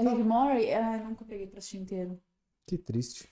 É 0.00 0.02
Rick 0.02 0.22
Mori? 0.22 0.72
Ah, 0.72 0.96
nunca 0.96 1.26
peguei 1.26 1.46
pra 1.46 1.58
assistir 1.58 1.76
inteiro. 1.76 2.18
Que 2.66 2.78
triste. 2.78 3.28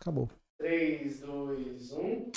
Acabou. 0.00 0.28
3, 0.58 1.20
2, 1.20 1.92
1. 1.92 2.32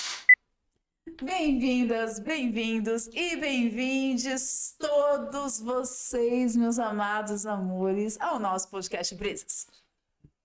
Bem-vindas, 1.23 2.19
bem-vindos 2.19 3.07
e 3.07 3.35
bem-vindes 3.37 4.75
todos 4.77 5.59
vocês, 5.59 6.55
meus 6.55 6.77
amados 6.77 7.47
amores, 7.47 8.21
ao 8.21 8.37
nosso 8.37 8.69
podcast 8.69 9.15
Brisas. 9.15 9.65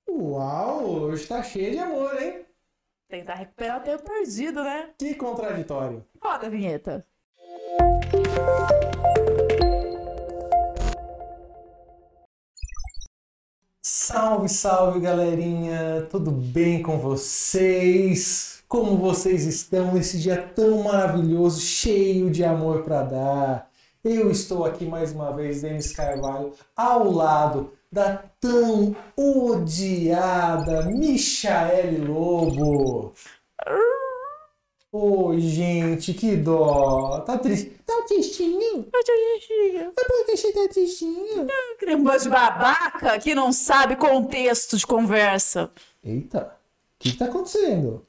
Uau, 0.08 0.86
hoje 0.86 1.26
tá 1.26 1.42
cheio 1.42 1.72
de 1.72 1.78
amor, 1.78 2.18
hein? 2.18 2.46
Tentar 3.06 3.34
recuperar 3.34 3.82
o 3.82 3.84
tempo 3.84 4.02
perdido, 4.02 4.64
né? 4.64 4.94
Que 4.98 5.14
contraditório. 5.14 6.02
Roda 6.22 6.46
a 6.46 6.50
vinheta. 6.50 7.06
Salve, 14.16 14.48
salve, 14.48 15.00
galerinha! 15.00 16.08
Tudo 16.10 16.30
bem 16.30 16.82
com 16.82 16.96
vocês? 16.96 18.62
Como 18.66 18.96
vocês 18.96 19.44
estão 19.44 19.92
nesse 19.92 20.18
dia 20.18 20.38
tão 20.56 20.84
maravilhoso, 20.84 21.60
cheio 21.60 22.30
de 22.30 22.42
amor 22.42 22.82
para 22.82 23.02
dar? 23.02 23.70
Eu 24.02 24.30
estou 24.30 24.64
aqui 24.64 24.86
mais 24.86 25.12
uma 25.12 25.36
vez, 25.36 25.60
Denis 25.60 25.92
Carvalho, 25.92 26.54
ao 26.74 27.12
lado 27.12 27.72
da 27.92 28.24
tão 28.40 28.96
odiada 29.14 30.86
Michaele 30.86 31.98
Lobo. 31.98 33.12
Oi, 34.98 35.38
gente, 35.40 36.14
que 36.14 36.34
dó. 36.36 37.20
Tá 37.20 37.36
triste. 37.36 37.68
Tá 37.84 38.02
tristinho? 38.08 38.88
Eu 38.90 39.04
te 39.04 39.46
dizia. 39.46 39.92
Mas 39.94 40.06
por 40.06 40.24
que 40.24 40.36
você 40.38 40.52
tá 40.54 40.68
tristinho? 40.70 41.46
Bando 42.02 42.18
de 42.18 42.28
babaca 42.30 43.18
que 43.18 43.34
não 43.34 43.52
sabe 43.52 43.96
contexto 43.96 44.78
de 44.78 44.86
conversa. 44.86 45.70
Eita, 46.02 46.44
o 46.44 46.98
que, 46.98 47.12
que 47.12 47.18
tá 47.18 47.26
acontecendo? 47.26 48.06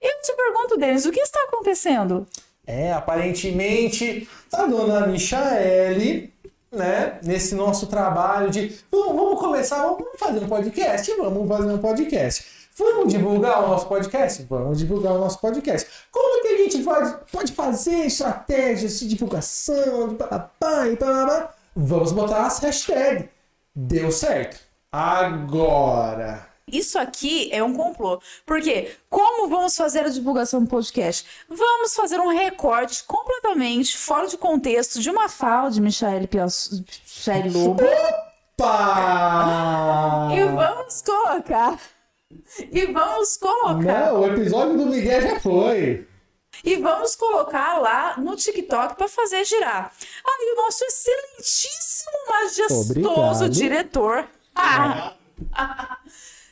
Eu 0.00 0.22
te 0.22 0.32
pergunto, 0.34 0.78
Denis, 0.78 1.04
o 1.04 1.12
que 1.12 1.20
está 1.20 1.40
acontecendo? 1.42 2.26
É, 2.66 2.90
aparentemente, 2.90 4.26
a 4.50 4.64
dona 4.64 5.06
Michaele, 5.06 6.32
né, 6.72 7.18
nesse 7.22 7.54
nosso 7.54 7.86
trabalho 7.86 8.50
de 8.50 8.74
vamos, 8.90 9.14
vamos 9.14 9.38
começar, 9.38 9.82
vamos 9.82 10.08
fazer 10.18 10.42
um 10.42 10.48
podcast, 10.48 11.14
vamos 11.16 11.46
fazer 11.46 11.70
um 11.70 11.78
podcast. 11.78 12.58
Vamos 12.78 13.12
divulgar 13.12 13.64
o 13.64 13.68
nosso 13.68 13.88
podcast? 13.88 14.46
Vamos 14.48 14.78
divulgar 14.78 15.12
o 15.14 15.18
nosso 15.18 15.40
podcast. 15.40 15.90
Como 16.12 16.42
que 16.42 16.48
a 16.48 16.56
gente 16.58 16.78
pode, 16.84 17.16
pode 17.32 17.52
fazer 17.52 18.06
estratégias 18.06 19.00
de 19.00 19.08
divulgação, 19.08 20.10
de 20.10 20.14
papapá 20.14 20.86
e 20.86 20.96
papapá? 20.96 21.54
Vamos 21.74 22.12
botar 22.12 22.46
as 22.46 22.60
hashtags. 22.60 23.28
Deu 23.74 24.12
certo. 24.12 24.60
Agora. 24.92 26.46
Isso 26.68 26.98
aqui 27.00 27.48
é 27.50 27.64
um 27.64 27.74
complô. 27.74 28.20
Porque 28.46 28.92
como 29.10 29.48
vamos 29.48 29.76
fazer 29.76 30.00
a 30.00 30.08
divulgação 30.08 30.62
do 30.62 30.70
podcast? 30.70 31.26
Vamos 31.48 31.94
fazer 31.96 32.20
um 32.20 32.28
recorte 32.28 33.02
completamente 33.04 33.98
fora 33.98 34.28
de 34.28 34.38
contexto 34.38 35.00
de 35.00 35.10
uma 35.10 35.28
fala 35.28 35.68
de 35.70 35.80
Michaele, 35.80 36.28
Pias... 36.28 36.70
Michaele 36.70 37.50
Lobo. 37.50 37.82
Pá! 38.56 40.28
E 40.32 40.44
vamos 40.44 41.02
colocar. 41.02 41.76
E 42.70 42.86
vamos 42.86 43.36
colocar. 43.36 44.12
Não, 44.12 44.20
o 44.20 44.26
episódio 44.26 44.76
do 44.76 44.86
Miguel 44.86 45.22
já 45.22 45.40
foi. 45.40 46.06
E 46.64 46.76
vamos 46.76 47.14
colocar 47.14 47.78
lá 47.78 48.16
no 48.18 48.34
TikTok 48.36 48.96
para 48.96 49.08
fazer 49.08 49.44
girar. 49.44 49.92
Aí 50.26 50.52
o 50.52 50.56
nosso 50.56 50.84
excelentíssimo, 50.84 52.12
majestoso 52.28 53.44
Obrigado. 53.44 53.48
diretor. 53.50 54.28
Ah. 54.54 55.14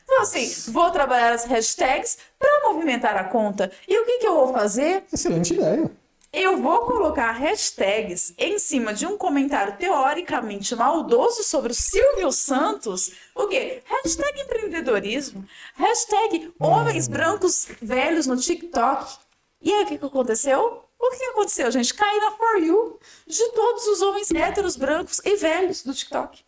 Então, 0.08 0.22
assim, 0.22 0.70
vou 0.70 0.88
trabalhar 0.92 1.32
as 1.32 1.44
hashtags 1.46 2.16
para 2.38 2.70
movimentar 2.70 3.16
a 3.16 3.24
conta. 3.24 3.72
E 3.88 3.98
o 3.98 4.06
que, 4.06 4.18
que 4.18 4.26
eu 4.28 4.34
vou 4.34 4.52
fazer? 4.52 5.02
Excelente 5.12 5.52
ideia. 5.52 5.90
Eu 6.38 6.60
vou 6.60 6.80
colocar 6.80 7.32
hashtags 7.32 8.34
em 8.36 8.58
cima 8.58 8.92
de 8.92 9.06
um 9.06 9.16
comentário 9.16 9.78
teoricamente 9.78 10.76
maldoso 10.76 11.42
sobre 11.42 11.72
o 11.72 11.74
Silvio 11.74 12.30
Santos. 12.30 13.10
O 13.34 13.46
quê? 13.46 13.82
Hashtag 13.86 14.42
empreendedorismo. 14.42 15.46
Hashtag 15.76 16.52
homens 16.60 17.08
brancos 17.08 17.68
velhos 17.80 18.26
no 18.26 18.36
TikTok. 18.36 19.16
E 19.62 19.72
aí, 19.72 19.84
o 19.84 19.86
que, 19.86 19.96
que 19.96 20.04
aconteceu? 20.04 20.84
O 20.98 21.10
que 21.10 21.24
aconteceu, 21.24 21.70
gente? 21.70 21.94
Cai 21.94 22.20
na 22.20 22.32
For 22.32 22.62
You 22.62 23.00
de 23.26 23.52
todos 23.52 23.86
os 23.86 24.02
homens 24.02 24.30
héteros, 24.30 24.76
brancos 24.76 25.22
e 25.24 25.36
velhos 25.36 25.82
do 25.82 25.94
TikTok. 25.94 26.44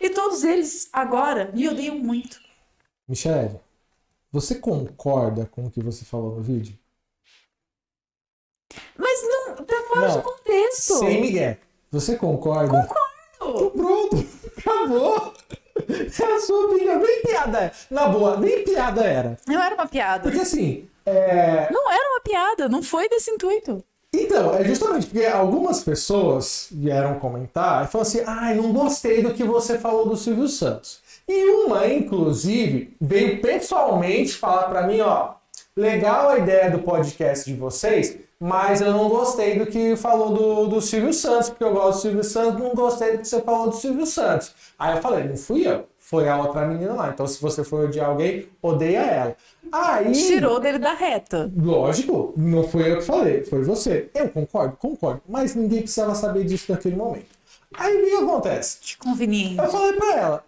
E 0.00 0.08
todos 0.08 0.44
eles 0.44 0.88
agora 0.90 1.52
me 1.52 1.68
odeiam 1.68 1.98
muito. 1.98 2.40
Michele, 3.06 3.60
você 4.32 4.54
concorda 4.54 5.44
com 5.44 5.66
o 5.66 5.70
que 5.70 5.82
você 5.82 6.06
falou 6.06 6.36
no 6.36 6.42
vídeo? 6.42 6.79
Mas 8.96 9.20
não, 9.22 9.56
tá 9.56 9.76
fora 9.88 10.08
Não. 10.08 10.16
de 10.16 10.22
contexto. 10.22 10.98
Sem 10.98 11.20
Miguel. 11.20 11.56
Você 11.90 12.16
concorda? 12.16 12.86
Concordo. 13.38 13.70
Pronto, 13.70 14.26
acabou. 14.56 15.34
É 15.88 16.24
a 16.34 16.40
sua 16.40 16.66
opinião. 16.66 17.00
Nem 17.00 17.22
piada 17.22 17.58
era. 17.58 17.72
Na 17.90 18.06
boa, 18.06 18.36
nem 18.36 18.62
piada 18.64 19.02
era. 19.02 19.36
Não 19.46 19.60
era 19.60 19.74
uma 19.74 19.86
piada. 19.86 20.22
Porque 20.22 20.40
assim, 20.40 20.88
é... 21.06 21.68
Não 21.70 21.90
era 21.90 22.10
uma 22.12 22.20
piada, 22.20 22.68
não 22.68 22.82
foi 22.82 23.08
desse 23.08 23.30
intuito. 23.30 23.82
Então, 24.12 24.54
é 24.54 24.64
justamente 24.64 25.06
porque 25.06 25.24
algumas 25.24 25.82
pessoas 25.82 26.66
vieram 26.70 27.18
comentar 27.20 27.84
e 27.84 27.88
falaram 27.88 28.08
assim: 28.08 28.22
ai, 28.26 28.54
não 28.54 28.72
gostei 28.72 29.22
do 29.22 29.32
que 29.32 29.44
você 29.44 29.78
falou 29.78 30.08
do 30.08 30.16
Silvio 30.16 30.48
Santos. 30.48 31.00
E 31.28 31.44
uma, 31.50 31.86
inclusive, 31.86 32.96
veio 33.00 33.40
pessoalmente 33.40 34.34
falar 34.34 34.64
pra 34.68 34.82
mim: 34.82 35.00
ó, 35.00 35.34
legal 35.76 36.30
a 36.30 36.38
ideia 36.38 36.70
do 36.70 36.80
podcast 36.80 37.48
de 37.48 37.56
vocês, 37.56 38.18
mas 38.40 38.80
eu 38.80 38.90
não 38.90 39.10
gostei 39.10 39.58
do 39.58 39.66
que 39.66 39.94
falou 39.96 40.32
do, 40.32 40.66
do 40.68 40.80
Silvio 40.80 41.12
Santos, 41.12 41.50
porque 41.50 41.62
eu 41.62 41.74
gosto 41.74 41.98
do 41.98 42.00
Silvio 42.00 42.24
Santos, 42.24 42.58
não 42.58 42.74
gostei 42.74 43.12
do 43.12 43.18
que 43.18 43.28
você 43.28 43.42
falou 43.42 43.68
do 43.68 43.76
Silvio 43.76 44.06
Santos. 44.06 44.54
Aí 44.78 44.96
eu 44.96 45.02
falei: 45.02 45.24
não 45.24 45.36
fui 45.36 45.68
eu, 45.68 45.86
foi 45.98 46.26
a 46.26 46.38
outra 46.38 46.66
menina 46.66 46.94
lá. 46.94 47.10
Então, 47.10 47.26
se 47.26 47.40
você 47.40 47.62
for 47.62 47.84
odiar 47.84 48.08
alguém, 48.08 48.48
odeia 48.62 49.00
ela. 49.00 49.36
Aí. 49.70 50.12
Tirou 50.12 50.58
dele 50.58 50.78
da 50.78 50.94
reta. 50.94 51.52
Lógico, 51.54 52.32
não 52.34 52.66
foi 52.66 52.90
eu 52.90 52.96
que 52.96 53.04
falei, 53.04 53.44
foi 53.44 53.62
você. 53.62 54.10
Eu 54.14 54.30
concordo, 54.30 54.74
concordo, 54.78 55.20
mas 55.28 55.54
ninguém 55.54 55.82
precisava 55.82 56.14
saber 56.14 56.44
disso 56.44 56.72
naquele 56.72 56.96
momento. 56.96 57.26
Aí 57.74 57.94
o 57.94 58.06
que 58.06 58.24
acontece? 58.24 58.78
Que 58.80 58.96
conveniente. 58.96 59.58
Eu 59.58 59.70
falei 59.70 59.92
pra 59.92 60.16
ela, 60.16 60.44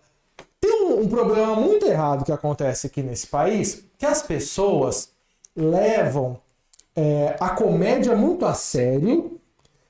tem 0.58 0.72
um, 0.82 1.00
um 1.00 1.08
problema 1.08 1.54
muito 1.56 1.84
errado 1.84 2.25
que 2.25 2.32
acontece 2.32 2.86
aqui 2.86 3.02
nesse 3.02 3.26
país, 3.26 3.84
que 3.98 4.06
as 4.06 4.22
pessoas 4.22 5.10
levam 5.54 6.41
é, 6.97 7.36
a 7.41 7.50
comédia 7.50 8.14
muito 8.16 8.44
a 8.44 8.54
sério 8.54 9.41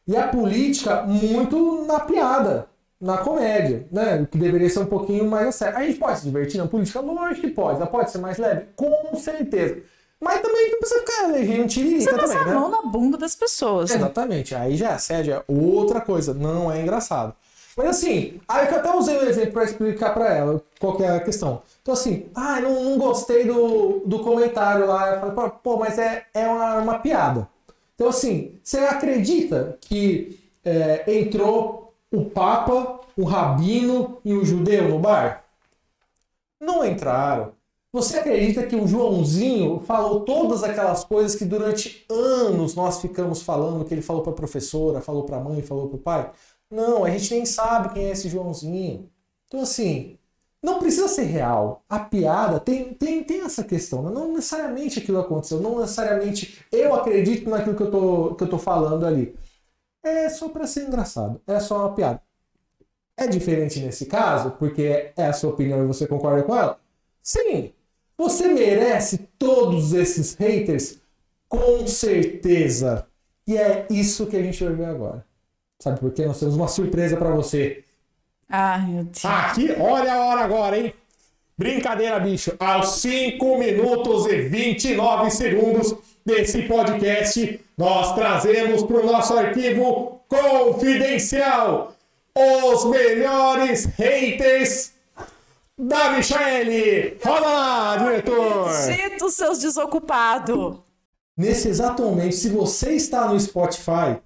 e 0.07 0.17
a 0.17 0.29
política 0.29 1.03
muito 1.03 1.85
na 1.87 2.01
piada, 2.01 2.67
na 3.01 3.19
comédia, 3.19 3.87
né? 3.91 4.23
O 4.23 4.27
que 4.27 4.39
deveria 4.39 4.69
ser 4.69 4.81
um 4.81 4.87
pouquinho 4.87 5.29
mais 5.29 5.49
a 5.49 5.53
sério. 5.53 5.79
A 5.79 5.85
gente 5.85 5.99
pode 5.99 6.19
se 6.21 6.25
divertir 6.25 6.59
na 6.59 6.67
política? 6.67 7.01
Lógico 7.01 7.41
que 7.41 7.51
pode. 7.53 7.77
Ela 7.77 7.87
pode 7.87 8.11
ser 8.11 8.19
mais 8.19 8.39
leve? 8.39 8.67
Com 8.77 9.15
certeza. 9.17 9.83
Mas 10.21 10.41
também 10.41 10.71
não 10.71 10.79
precisa 10.79 11.01
ficar 11.01 11.29
elegendo 11.29 11.63
Você 11.63 11.69
tiririca 11.69 12.17
também, 12.17 12.37
a 12.37 12.45
né? 12.47 12.55
mão 12.55 12.71
na 12.71 12.83
bunda 12.83 13.19
das 13.19 13.35
pessoas. 13.35 13.91
Exatamente. 13.91 14.55
Aí 14.55 14.77
já 14.77 14.91
é 14.91 14.95
assédio, 14.95 15.35
é 15.35 15.43
outra 15.49 16.01
coisa. 16.01 16.33
Não 16.33 16.71
é 16.71 16.81
engraçado. 16.81 17.35
Mas 17.77 17.87
assim, 17.89 18.41
aí 18.47 18.69
eu 18.69 18.77
até 18.77 18.95
usei 18.95 19.17
o 19.17 19.29
exemplo 19.29 19.53
para 19.53 19.65
explicar 19.65 20.13
para 20.13 20.35
ela 20.35 20.63
qual 20.79 20.97
que 20.97 21.03
é 21.03 21.09
a 21.09 21.21
questão. 21.21 21.63
Então 21.81 21.95
assim, 21.95 22.27
ah, 22.35 22.61
não, 22.61 22.85
não 22.85 22.99
gostei 22.99 23.45
do, 23.45 24.03
do 24.05 24.19
comentário 24.21 24.87
lá. 24.87 25.15
Eu 25.15 25.21
falei, 25.35 25.53
pô, 25.63 25.77
mas 25.79 25.99
é, 25.99 26.27
é 26.35 26.47
uma, 26.47 26.77
uma 26.77 26.99
piada. 26.99 27.49
Então 27.95 28.09
assim, 28.09 28.59
você 28.63 28.79
acredita 28.79 29.79
que 29.81 30.39
é, 30.65 31.05
entrou 31.19 31.95
o 32.11 32.25
Papa, 32.27 33.01
o 33.17 33.25
Rabino 33.25 34.19
e 34.25 34.35
o 34.35 34.45
Judeu 34.45 34.89
no 34.89 34.99
bar? 34.99 35.45
Não 36.61 36.85
entraram. 36.85 37.53
Você 37.93 38.17
acredita 38.19 38.63
que 38.63 38.75
o 38.75 38.87
Joãozinho 38.89 39.81
falou 39.81 40.21
todas 40.21 40.65
aquelas 40.65 41.05
coisas 41.05 41.37
que 41.37 41.45
durante 41.45 42.07
anos 42.09 42.75
nós 42.75 43.03
ficamos 43.03 43.43
falando, 43.43 43.85
que 43.85 43.93
ele 43.93 44.01
falou 44.01 44.23
para 44.23 44.33
a 44.33 44.37
professora, 44.37 45.03
falou 45.03 45.25
para 45.25 45.37
a 45.37 45.41
mãe, 45.41 45.61
falou 45.61 45.89
para 45.89 45.97
o 45.97 45.99
pai? 45.99 46.31
Não, 46.73 47.05
a 47.05 47.11
gente 47.11 47.35
nem 47.35 47.45
sabe 47.47 47.93
quem 47.95 48.07
é 48.07 48.11
esse 48.13 48.29
Joãozinho. 48.29 49.11
Então, 49.47 49.61
assim, 49.61 50.19
não 50.63 50.79
precisa 50.79 51.09
ser 51.09 51.25
real. 51.25 51.85
A 51.89 52.01
piada 52.01 52.59
tem, 52.61 52.95
tem, 52.95 53.23
tem 53.25 53.43
essa 53.43 53.65
questão. 53.65 54.03
né? 54.03 54.11
Não 54.11 54.33
necessariamente 54.33 54.99
aquilo 54.99 55.21
aconteceu, 55.21 55.61
não 55.61 55.81
necessariamente 55.81 56.65
eu 56.73 56.95
acredito 56.95 57.49
naquilo 57.51 57.77
que 57.77 57.83
eu 57.83 57.91
tô, 57.91 58.35
que 58.37 58.45
eu 58.45 58.51
tô 58.51 58.59
falando 58.59 59.07
ali. 59.07 59.37
É 60.05 60.29
só 60.31 60.49
para 60.51 60.67
ser 60.67 60.87
engraçado, 60.89 61.41
é 61.47 61.61
só 61.61 61.79
uma 61.81 61.95
piada. 61.95 62.23
É 63.17 63.27
diferente 63.27 63.81
nesse 63.81 64.07
caso, 64.07 64.53
porque 64.53 65.13
é 65.17 65.27
a 65.27 65.33
sua 65.33 65.51
opinião 65.51 65.83
e 65.85 65.87
você 65.87 66.07
concorda 66.07 66.43
com 66.45 66.57
ela? 66.57 66.81
Sim, 67.23 67.73
você 68.19 68.49
merece 68.49 69.19
todos 69.39 69.93
esses 69.95 70.35
haters 70.35 70.99
com 71.49 71.87
certeza. 71.87 73.07
E 73.47 73.57
é 73.57 73.87
isso 73.91 74.27
que 74.29 74.37
a 74.37 74.43
gente 74.43 74.65
vai 74.65 74.75
ver 74.75 74.87
agora. 74.87 75.27
Sabe 75.83 75.99
por 75.99 76.13
quê? 76.13 76.25
Nós 76.25 76.39
temos 76.39 76.55
uma 76.55 76.69
surpresa 76.69 77.17
para 77.17 77.31
você. 77.31 77.83
Ai, 78.49 78.87
meu 78.87 79.03
Deus. 79.03 79.25
Aqui, 79.25 79.75
olha 79.81 80.13
a 80.13 80.27
hora 80.27 80.41
agora, 80.43 80.79
hein? 80.79 80.95
Brincadeira, 81.59 82.21
bicho. 82.21 82.55
Aos 82.61 83.01
5 83.01 83.59
minutos 83.59 84.27
e 84.27 84.43
29 84.43 85.29
segundos 85.33 85.93
desse 86.25 86.63
podcast, 86.69 87.61
nós 87.77 88.15
trazemos 88.15 88.85
para 88.85 88.97
o 88.97 89.05
nosso 89.05 89.37
arquivo 89.37 90.21
confidencial 90.29 91.97
os 92.33 92.85
melhores 92.85 93.87
haters 93.87 94.93
da 95.77 96.13
Michelle. 96.13 97.19
Roda 97.25 97.41
lá, 97.41 97.97
diretor. 97.97 98.71
Dito 98.87 99.31
seus 99.31 99.59
desocupados. 99.59 100.77
Nesse 101.37 101.67
exato 101.67 102.05
momento, 102.05 102.37
se 102.37 102.51
você 102.51 102.93
está 102.93 103.27
no 103.27 103.41
Spotify 103.41 104.21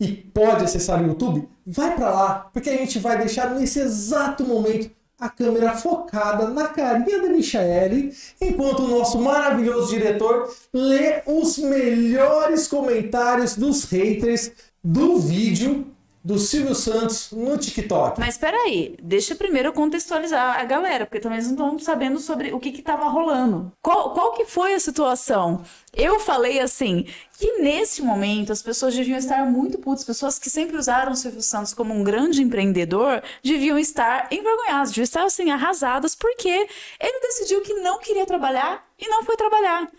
e 0.00 0.08
pode 0.08 0.64
acessar 0.64 1.02
o 1.02 1.06
YouTube, 1.06 1.46
vai 1.66 1.94
para 1.94 2.10
lá, 2.10 2.50
porque 2.52 2.70
a 2.70 2.76
gente 2.76 2.98
vai 2.98 3.18
deixar 3.18 3.54
nesse 3.54 3.78
exato 3.78 4.44
momento 4.44 4.90
a 5.18 5.28
câmera 5.28 5.76
focada 5.76 6.48
na 6.48 6.68
carinha 6.68 7.20
da 7.20 7.28
Michaele, 7.28 8.16
enquanto 8.40 8.80
o 8.84 8.88
nosso 8.88 9.18
maravilhoso 9.18 9.90
diretor 9.90 10.50
lê 10.72 11.22
os 11.26 11.58
melhores 11.58 12.66
comentários 12.66 13.54
dos 13.54 13.84
haters 13.84 14.50
do 14.82 15.18
vídeo 15.18 15.86
do 16.22 16.38
Silvio 16.38 16.74
Santos 16.74 17.32
no 17.32 17.56
TikTok. 17.56 18.20
Mas 18.20 18.36
peraí, 18.36 18.94
deixa 19.02 19.34
primeiro 19.34 19.72
contextualizar 19.72 20.60
a 20.60 20.64
galera, 20.64 21.06
porque 21.06 21.20
também 21.20 21.38
eles 21.38 21.50
não 21.50 21.54
estão 21.54 21.78
sabendo 21.78 22.18
sobre 22.18 22.52
o 22.52 22.60
que 22.60 22.72
que 22.72 22.82
tava 22.82 23.08
rolando. 23.08 23.72
Qual, 23.80 24.12
qual 24.12 24.32
que 24.34 24.44
foi 24.44 24.74
a 24.74 24.80
situação? 24.80 25.64
Eu 25.94 26.20
falei 26.20 26.60
assim, 26.60 27.06
que 27.38 27.58
nesse 27.58 28.02
momento 28.02 28.52
as 28.52 28.62
pessoas 28.62 28.94
deviam 28.94 29.18
estar 29.18 29.44
muito 29.46 29.78
putas, 29.78 30.04
pessoas 30.04 30.38
que 30.38 30.50
sempre 30.50 30.76
usaram 30.76 31.12
o 31.12 31.16
Silvio 31.16 31.40
Santos 31.40 31.72
como 31.72 31.94
um 31.94 32.04
grande 32.04 32.42
empreendedor, 32.42 33.22
deviam 33.42 33.78
estar 33.78 34.28
envergonhadas, 34.30 34.90
deviam 34.90 35.04
estar 35.04 35.24
assim, 35.24 35.50
arrasadas, 35.50 36.14
porque 36.14 36.48
ele 36.48 37.20
decidiu 37.20 37.62
que 37.62 37.74
não 37.74 37.98
queria 37.98 38.26
trabalhar 38.26 38.84
e 38.98 39.08
não 39.08 39.24
foi 39.24 39.36
trabalhar. 39.36 39.90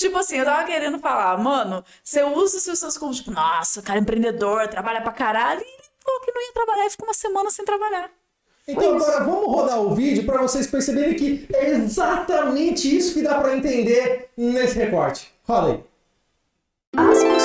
Tipo 0.00 0.16
assim, 0.16 0.38
eu 0.38 0.46
tava 0.46 0.64
querendo 0.64 0.98
falar, 0.98 1.36
mano, 1.36 1.84
você 2.02 2.22
usa 2.22 2.56
os 2.56 2.62
seus 2.62 2.78
Santos 2.78 2.96
como, 2.96 3.12
tipo, 3.12 3.30
nossa, 3.30 3.82
cara, 3.82 3.98
empreendedor, 3.98 4.66
trabalha 4.66 5.02
pra 5.02 5.12
caralho, 5.12 5.60
e 5.60 5.62
ele 5.62 5.82
falou 6.02 6.20
que 6.22 6.32
não 6.32 6.40
ia 6.40 6.52
trabalhar 6.54 6.86
e 6.86 6.90
ficou 6.90 7.06
uma 7.06 7.12
semana 7.12 7.50
sem 7.50 7.66
trabalhar. 7.66 8.10
Então 8.66 8.94
agora 8.96 9.24
vamos 9.24 9.44
rodar 9.44 9.78
o 9.78 9.94
vídeo 9.94 10.24
para 10.24 10.40
vocês 10.40 10.66
perceberem 10.66 11.14
que 11.16 11.46
é 11.52 11.72
exatamente 11.72 12.96
isso 12.96 13.12
que 13.12 13.20
dá 13.20 13.38
para 13.42 13.54
entender 13.54 14.30
nesse 14.34 14.78
recorte. 14.78 15.30
Roda 15.46 15.72
aí. 15.72 15.84
As 16.96 17.18
pessoas 17.18 17.42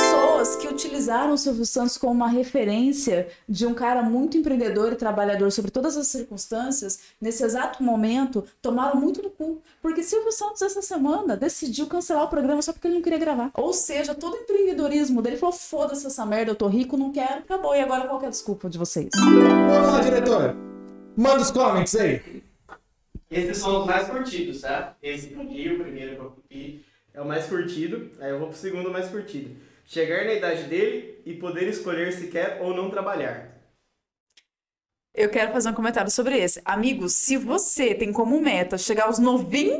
que 0.53 0.67
utilizaram 0.67 1.33
o 1.33 1.37
Silvio 1.37 1.65
Santos 1.65 1.97
como 1.97 2.11
uma 2.11 2.27
referência 2.27 3.29
de 3.47 3.65
um 3.65 3.73
cara 3.73 4.03
muito 4.03 4.37
empreendedor 4.37 4.91
e 4.91 4.97
trabalhador 4.97 5.49
sobre 5.49 5.71
todas 5.71 5.95
as 5.95 6.07
circunstâncias, 6.07 6.99
nesse 7.21 7.41
exato 7.41 7.81
momento, 7.81 8.43
tomaram 8.61 8.99
muito 8.99 9.21
no 9.21 9.29
cu. 9.29 9.61
Porque 9.81 10.03
Silvio 10.03 10.33
Santos, 10.33 10.61
essa 10.61 10.81
semana, 10.81 11.37
decidiu 11.37 11.87
cancelar 11.87 12.25
o 12.25 12.27
programa 12.27 12.61
só 12.61 12.73
porque 12.73 12.87
ele 12.87 12.95
não 12.95 13.01
queria 13.01 13.17
gravar. 13.17 13.49
Ou 13.53 13.71
seja, 13.71 14.13
todo 14.13 14.33
o 14.33 14.41
empreendedorismo 14.41 15.21
dele 15.21 15.37
falou: 15.37 15.53
foda-se 15.53 16.05
essa 16.05 16.25
merda, 16.25 16.51
eu 16.51 16.55
tô 16.55 16.67
rico, 16.67 16.97
não 16.97 17.13
quero, 17.13 17.39
acabou. 17.39 17.73
E 17.73 17.79
agora 17.79 18.05
qual 18.05 18.19
que 18.19 18.25
é 18.25 18.27
a 18.27 18.31
desculpa 18.31 18.69
de 18.69 18.77
vocês? 18.77 19.09
Vamos 19.15 19.93
lá, 19.93 20.01
diretor. 20.01 20.53
Manda 21.15 21.41
os 21.41 21.51
comments 21.51 21.95
aí. 21.95 22.43
Esses 23.31 23.57
são 23.57 23.81
os 23.81 23.85
mais 23.85 24.09
curtidos, 24.09 24.61
tá? 24.61 24.97
Esse 25.01 25.27
aqui, 25.27 25.69
o 25.69 25.79
primeiro 25.79 26.15
que 26.15 26.21
eu 26.21 26.85
é 27.15 27.21
o 27.21 27.25
mais 27.25 27.45
curtido. 27.45 28.11
Aí 28.19 28.29
eu 28.29 28.39
vou 28.39 28.49
pro 28.49 28.57
segundo 28.57 28.91
mais 28.91 29.09
curtido. 29.09 29.55
Chegar 29.85 30.25
na 30.25 30.33
idade 30.33 30.63
dele 30.63 31.21
e 31.25 31.33
poder 31.35 31.67
escolher 31.67 32.11
se 32.11 32.27
quer 32.27 32.59
ou 32.61 32.73
não 32.73 32.89
trabalhar. 32.89 33.55
Eu 35.13 35.29
quero 35.29 35.53
fazer 35.53 35.69
um 35.69 35.73
comentário 35.73 36.11
sobre 36.11 36.37
esse. 36.37 36.61
Amigos, 36.65 37.13
se 37.13 37.37
você 37.37 37.93
tem 37.93 38.11
como 38.11 38.41
meta 38.41 38.77
chegar 38.77 39.05
aos 39.05 39.19
91 39.19 39.77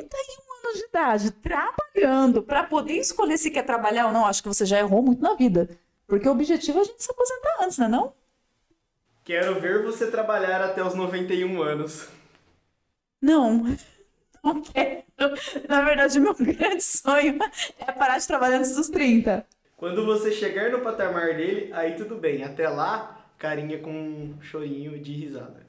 anos 0.64 0.80
de 0.80 0.86
idade 0.86 1.32
trabalhando 1.32 2.42
para 2.42 2.64
poder 2.64 3.00
escolher 3.00 3.38
se 3.38 3.52
quer 3.52 3.64
trabalhar 3.64 4.08
ou 4.08 4.14
não, 4.14 4.26
acho 4.26 4.42
que 4.42 4.48
você 4.48 4.66
já 4.66 4.80
errou 4.80 5.02
muito 5.02 5.22
na 5.22 5.34
vida. 5.34 5.68
Porque 6.08 6.30
o 6.30 6.32
objetivo 6.32 6.78
é 6.78 6.82
a 6.82 6.86
gente 6.86 7.04
se 7.04 7.12
aposentar 7.12 7.64
antes, 7.64 7.78
né 7.80 7.88
não? 7.88 8.14
Quero 9.24 9.60
ver 9.60 9.84
você 9.84 10.10
trabalhar 10.10 10.62
até 10.62 10.84
os 10.84 10.94
91 10.94 11.62
anos. 11.62 12.08
Não. 13.22 13.66
Não 14.44 14.62
quero. 14.62 15.04
Na 15.68 15.82
verdade, 15.82 16.20
o 16.20 16.22
meu 16.22 16.36
grande 16.38 16.84
sonho 16.84 17.40
é 17.80 17.92
parar 17.92 18.20
de 18.20 18.28
trabalhar 18.28 18.58
antes 18.58 18.76
dos 18.76 18.90
30. 18.90 19.44
Quando 19.76 20.06
você 20.06 20.32
chegar 20.32 20.72
no 20.72 20.82
patamar 20.82 21.36
dele, 21.36 21.72
aí 21.74 21.96
tudo 21.96 22.18
bem. 22.18 22.44
Até 22.44 22.70
lá, 22.70 23.30
carinha 23.38 23.80
com 23.80 23.92
um 23.92 24.42
chorinho 24.42 25.00
de 25.02 25.12
risada. 25.14 25.66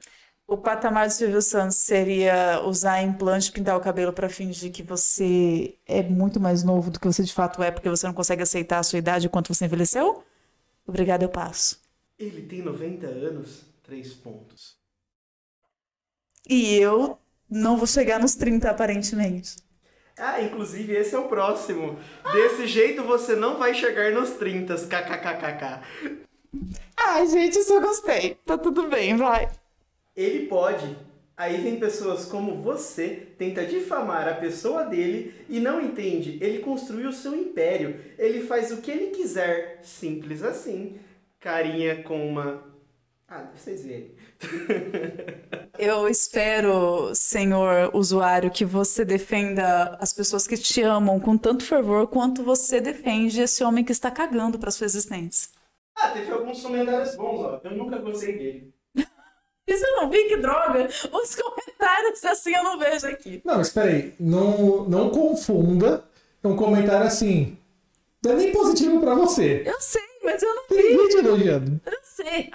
O 0.47 0.57
patamar 0.57 1.07
do 1.07 1.13
Silvio 1.13 1.41
Santos 1.41 1.75
seria 1.75 2.61
usar 2.63 3.01
implante 3.01 3.51
pintar 3.51 3.75
o 3.75 3.81
cabelo 3.81 4.13
para 4.13 4.29
fingir 4.29 4.71
que 4.71 4.81
você 4.81 5.77
é 5.85 6.01
muito 6.01 6.39
mais 6.39 6.63
novo 6.63 6.89
do 6.89 6.99
que 6.99 7.05
você 7.05 7.21
de 7.21 7.33
fato 7.33 7.61
é, 7.61 7.69
porque 7.69 7.89
você 7.89 8.07
não 8.07 8.13
consegue 8.13 8.41
aceitar 8.41 8.79
a 8.79 8.83
sua 8.83 8.97
idade 8.97 9.25
e 9.25 9.29
quanto 9.29 9.53
você 9.53 9.65
envelheceu? 9.65 10.23
Obrigada, 10.87 11.25
eu 11.25 11.29
passo. 11.29 11.81
Ele 12.17 12.43
tem 12.43 12.61
90 12.61 13.07
anos, 13.07 13.65
três 13.83 14.13
pontos. 14.13 14.77
E 16.49 16.75
eu 16.75 17.19
não 17.49 17.75
vou 17.75 17.85
chegar 17.85 18.17
nos 18.17 18.35
30, 18.35 18.71
aparentemente. 18.71 19.57
Ah, 20.17 20.41
inclusive 20.41 20.93
esse 20.93 21.13
é 21.13 21.19
o 21.19 21.27
próximo. 21.27 21.99
Desse 22.33 22.65
jeito 22.65 23.03
você 23.03 23.35
não 23.35 23.57
vai 23.57 23.73
chegar 23.73 24.11
nos 24.11 24.31
30, 24.31 24.73
kkkk. 24.75 25.81
Ai, 26.97 27.27
gente, 27.27 27.59
isso 27.59 27.73
eu 27.73 27.81
gostei. 27.81 28.35
Tá 28.45 28.57
tudo 28.57 28.87
bem, 28.87 29.15
vai. 29.15 29.49
Ele 30.15 30.47
pode. 30.47 30.97
Aí 31.37 31.61
vem 31.61 31.79
pessoas 31.79 32.25
como 32.25 32.63
você, 32.63 33.27
tenta 33.37 33.63
difamar 33.63 34.27
a 34.27 34.33
pessoa 34.33 34.83
dele 34.83 35.35
e 35.47 35.59
não 35.59 35.79
entende. 35.79 36.39
Ele 36.41 36.59
construiu 36.59 37.09
o 37.09 37.13
seu 37.13 37.35
império. 37.35 37.99
Ele 38.17 38.41
faz 38.41 38.71
o 38.71 38.81
que 38.81 38.89
ele 38.89 39.11
quiser. 39.11 39.79
Simples 39.83 40.41
assim. 40.41 40.99
Carinha 41.39 42.01
com 42.01 42.27
uma. 42.27 42.63
Ah, 43.27 43.51
vocês 43.53 43.85
verem. 43.85 44.15
Eu 45.79 46.07
espero, 46.07 47.13
senhor 47.13 47.91
usuário, 47.95 48.49
que 48.49 48.65
você 48.65 49.05
defenda 49.05 49.95
as 49.99 50.11
pessoas 50.11 50.47
que 50.47 50.57
te 50.57 50.81
amam 50.81 51.19
com 51.19 51.37
tanto 51.37 51.63
fervor 51.63 52.07
quanto 52.07 52.43
você 52.43 52.81
defende 52.81 53.39
esse 53.41 53.63
homem 53.63 53.83
que 53.83 53.91
está 53.91 54.09
cagando 54.09 54.57
para 54.57 54.71
sua 54.71 54.85
existência. 54.85 55.49
Ah, 55.95 56.09
teve 56.09 56.31
alguns 56.31 56.61
comentários 56.61 57.15
bons, 57.15 57.41
ó. 57.41 57.61
Eu 57.63 57.71
nunca 57.77 57.97
gostei 57.99 58.37
dele. 58.37 58.73
Isso 59.67 59.85
eu 59.85 59.95
não 59.97 60.09
vi, 60.09 60.23
que 60.27 60.37
droga! 60.37 60.87
Os 60.87 61.35
comentários 61.35 62.23
assim 62.25 62.55
eu 62.55 62.63
não 62.63 62.79
vejo 62.79 63.07
aqui. 63.07 63.41
Não, 63.45 63.57
mas 63.57 63.69
peraí, 63.69 64.15
não, 64.19 64.83
não 64.89 65.09
confunda 65.11 66.03
um 66.43 66.55
comentário 66.55 67.05
assim. 67.05 67.57
Não 68.23 68.31
é 68.31 68.35
nem 68.35 68.51
positivo 68.51 68.99
pra 68.99 69.13
você. 69.13 69.63
Eu 69.65 69.79
sei, 69.79 70.01
mas 70.23 70.41
eu 70.41 70.55
não 70.55 70.65
Tem 70.67 70.81
vi. 70.81 70.97
vídeo 70.97 71.19
elogiando. 71.19 71.81
Eu 71.85 71.99
sei. 72.03 72.49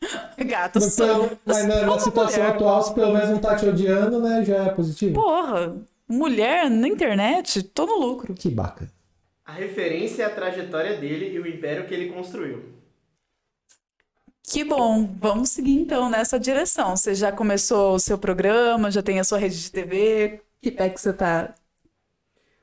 Gato, 0.46 0.80
Mas, 0.80 0.96
pelo- 0.96 1.38
mas 1.44 1.66
na, 1.66 1.82
na 1.86 1.98
situação 1.98 2.42
mulher. 2.42 2.56
atual, 2.56 2.82
se 2.82 2.94
pelo 2.94 3.12
menos 3.12 3.28
não 3.30 3.38
tá 3.38 3.56
te 3.56 3.66
odiando, 3.66 4.20
né, 4.20 4.44
já 4.44 4.64
é 4.64 4.70
positivo. 4.74 5.14
Porra, 5.14 5.76
mulher 6.08 6.70
na 6.70 6.88
internet, 6.88 7.62
tô 7.62 7.86
no 7.86 7.96
lucro. 7.98 8.34
Que 8.34 8.50
bacana. 8.50 8.90
A 9.44 9.52
referência 9.52 10.22
é 10.22 10.26
a 10.26 10.34
trajetória 10.34 10.96
dele 10.98 11.34
e 11.34 11.38
o 11.38 11.46
império 11.46 11.86
que 11.86 11.92
ele 11.94 12.12
construiu. 12.12 12.72
Que 14.42 14.64
bom, 14.64 15.06
vamos 15.20 15.50
seguir 15.50 15.78
então 15.78 16.08
nessa 16.10 16.38
direção. 16.38 16.96
Você 16.96 17.14
já 17.14 17.30
começou 17.30 17.94
o 17.94 17.98
seu 18.00 18.18
programa, 18.18 18.90
já 18.90 19.02
tem 19.02 19.20
a 19.20 19.24
sua 19.24 19.38
rede 19.38 19.60
de 19.62 19.70
TV. 19.70 20.40
Que 20.60 20.70
pé 20.70 20.88
que 20.88 21.00
você 21.00 21.12
tá? 21.12 21.54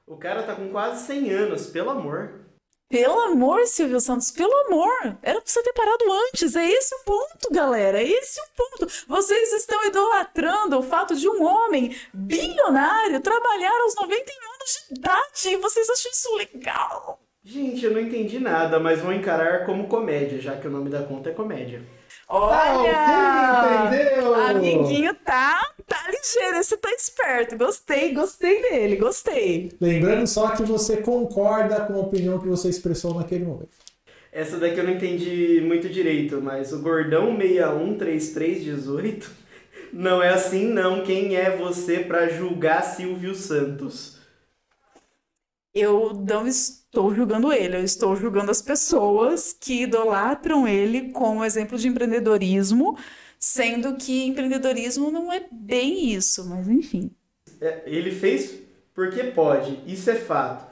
O 0.05 0.17
cara 0.17 0.43
tá 0.43 0.55
com 0.55 0.69
quase 0.69 1.05
100 1.05 1.31
anos, 1.31 1.67
pelo 1.67 1.89
amor. 1.89 2.46
Pelo 2.89 3.19
amor, 3.19 3.67
Silvio 3.67 3.99
Santos, 3.99 4.31
pelo 4.31 4.53
amor. 4.67 5.17
Era 5.21 5.41
pra 5.41 5.49
você 5.49 5.61
ter 5.61 5.73
parado 5.73 6.05
antes. 6.29 6.55
É 6.55 6.65
esse 6.65 6.95
o 6.95 6.99
ponto, 7.03 7.51
galera. 7.51 8.01
É 8.01 8.07
esse 8.07 8.39
o 8.39 8.45
ponto. 8.55 8.87
Vocês 9.07 9.51
estão 9.53 9.85
idolatrando 9.85 10.79
o 10.79 10.83
fato 10.83 11.13
de 11.13 11.27
um 11.27 11.43
homem 11.43 11.93
bilionário 12.13 13.19
trabalhar 13.19 13.77
aos 13.81 13.95
91 13.95 14.53
anos 14.53 14.87
de 14.89 14.99
idade. 14.99 15.49
E 15.49 15.57
vocês 15.57 15.89
acham 15.89 16.11
isso 16.11 16.35
legal? 16.35 17.19
Gente, 17.43 17.85
eu 17.85 17.91
não 17.91 17.99
entendi 17.99 18.39
nada, 18.39 18.79
mas 18.79 19.01
vou 19.01 19.11
encarar 19.11 19.65
como 19.65 19.87
comédia, 19.87 20.39
já 20.39 20.55
que 20.57 20.67
o 20.67 20.71
nome 20.71 20.89
da 20.89 21.03
conta 21.03 21.29
é 21.29 21.33
comédia. 21.33 21.81
Olha! 22.27 23.87
Entendeu? 23.87 24.35
Amiguinho 24.35 25.13
tá, 25.15 25.61
tá 25.85 26.03
ligeiro, 26.09 26.57
esse 26.57 26.75
tá 26.77 26.91
esperto. 26.91 27.57
Gostei, 27.57 28.13
gostei 28.13 28.61
dele, 28.61 28.97
gostei. 28.97 29.71
Lembrando 29.79 30.27
só 30.27 30.49
que 30.49 30.63
você 30.63 30.97
concorda 30.97 31.81
com 31.81 31.93
a 31.93 31.99
opinião 31.99 32.39
que 32.39 32.47
você 32.47 32.69
expressou 32.69 33.13
naquele 33.13 33.45
momento. 33.45 33.69
Essa 34.31 34.57
daqui 34.57 34.77
eu 34.77 34.83
não 34.83 34.91
entendi 34.91 35.61
muito 35.65 35.87
direito, 35.89 36.41
mas 36.41 36.73
o 36.73 36.81
gordão 36.81 37.35
613318 37.37 39.31
não 39.93 40.21
é 40.21 40.29
assim 40.29 40.67
não. 40.67 41.03
Quem 41.03 41.35
é 41.35 41.55
você 41.55 41.99
pra 41.99 42.27
julgar 42.27 42.83
Silvio 42.83 43.33
Santos? 43.33 44.17
Eu 45.73 46.13
não 46.27 46.45
estou 46.45 46.76
julgando 46.93 47.51
ele, 47.51 47.77
eu 47.77 47.83
estou 47.83 48.15
julgando 48.15 48.51
as 48.51 48.61
pessoas 48.61 49.53
que 49.53 49.83
idolatram 49.83 50.67
ele 50.67 51.11
como 51.11 51.43
exemplo 51.43 51.77
de 51.77 51.87
empreendedorismo, 51.87 52.97
Sendo 53.39 53.95
que 53.97 54.25
empreendedorismo 54.25 55.11
não 55.11 55.31
é 55.31 55.45
bem 55.51 56.11
isso, 56.11 56.47
mas 56.49 56.67
enfim. 56.67 57.11
É, 57.61 57.83
ele 57.85 58.11
fez 58.11 58.59
porque 58.93 59.25
pode, 59.25 59.79
isso 59.85 60.09
é 60.09 60.15
fato. 60.15 60.67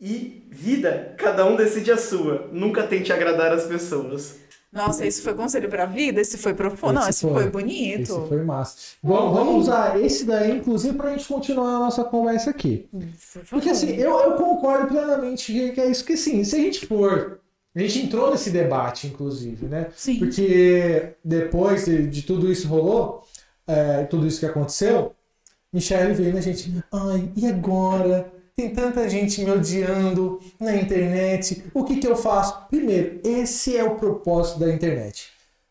E 0.00 0.46
vida, 0.50 1.14
cada 1.18 1.44
um 1.44 1.56
decide 1.56 1.90
a 1.90 1.96
sua. 1.96 2.48
Nunca 2.52 2.86
tente 2.86 3.12
agradar 3.12 3.52
as 3.52 3.66
pessoas. 3.66 4.36
Nossa, 4.72 5.04
esse 5.04 5.20
foi 5.20 5.34
conselho 5.34 5.68
pra 5.68 5.84
vida? 5.84 6.18
Esse 6.18 6.38
foi 6.38 6.54
profundo? 6.54 6.94
Não, 6.94 7.06
esse 7.06 7.20
foi, 7.20 7.50
bonito. 7.50 8.00
Esse 8.00 8.28
foi 8.28 8.42
massa. 8.42 8.76
Bom, 9.02 9.30
vamos 9.30 9.62
usar 9.64 10.00
esse 10.00 10.24
daí, 10.24 10.56
inclusive, 10.56 10.96
pra 10.96 11.10
gente 11.10 11.28
continuar 11.28 11.76
a 11.76 11.78
nossa 11.78 12.02
conversa 12.04 12.48
aqui. 12.48 12.88
Porque 13.50 13.68
assim, 13.68 13.90
eu, 13.96 14.18
eu 14.18 14.32
concordo 14.32 14.88
plenamente 14.88 15.52
que 15.72 15.80
é 15.80 15.90
isso 15.90 16.04
que 16.04 16.16
sim, 16.16 16.42
se 16.42 16.56
a 16.56 16.58
gente 16.58 16.86
for. 16.86 17.38
A 17.74 17.80
gente 17.80 18.00
entrou 18.00 18.30
nesse 18.30 18.50
debate, 18.50 19.06
inclusive, 19.06 19.66
né? 19.66 19.88
Sim. 19.94 20.18
Porque 20.18 21.14
depois 21.22 21.84
de, 21.84 22.06
de 22.06 22.22
tudo 22.22 22.50
isso 22.50 22.66
rolou, 22.68 23.24
é, 23.66 24.04
tudo 24.04 24.26
isso 24.26 24.40
que 24.40 24.46
aconteceu, 24.46 25.14
Michelle 25.70 26.14
veio 26.14 26.34
na 26.34 26.40
gente. 26.40 26.82
Ai, 26.90 27.30
e 27.36 27.46
agora? 27.46 28.30
Tem 28.54 28.68
tanta 28.68 29.08
gente 29.08 29.42
me 29.42 29.50
odiando 29.50 30.38
na 30.60 30.76
internet. 30.76 31.64
O 31.72 31.84
que, 31.84 31.96
que 31.96 32.06
eu 32.06 32.14
faço? 32.14 32.66
Primeiro, 32.68 33.18
esse 33.24 33.76
é 33.76 33.82
o 33.82 33.96
propósito 33.96 34.60
da 34.60 34.72
internet. 34.72 35.28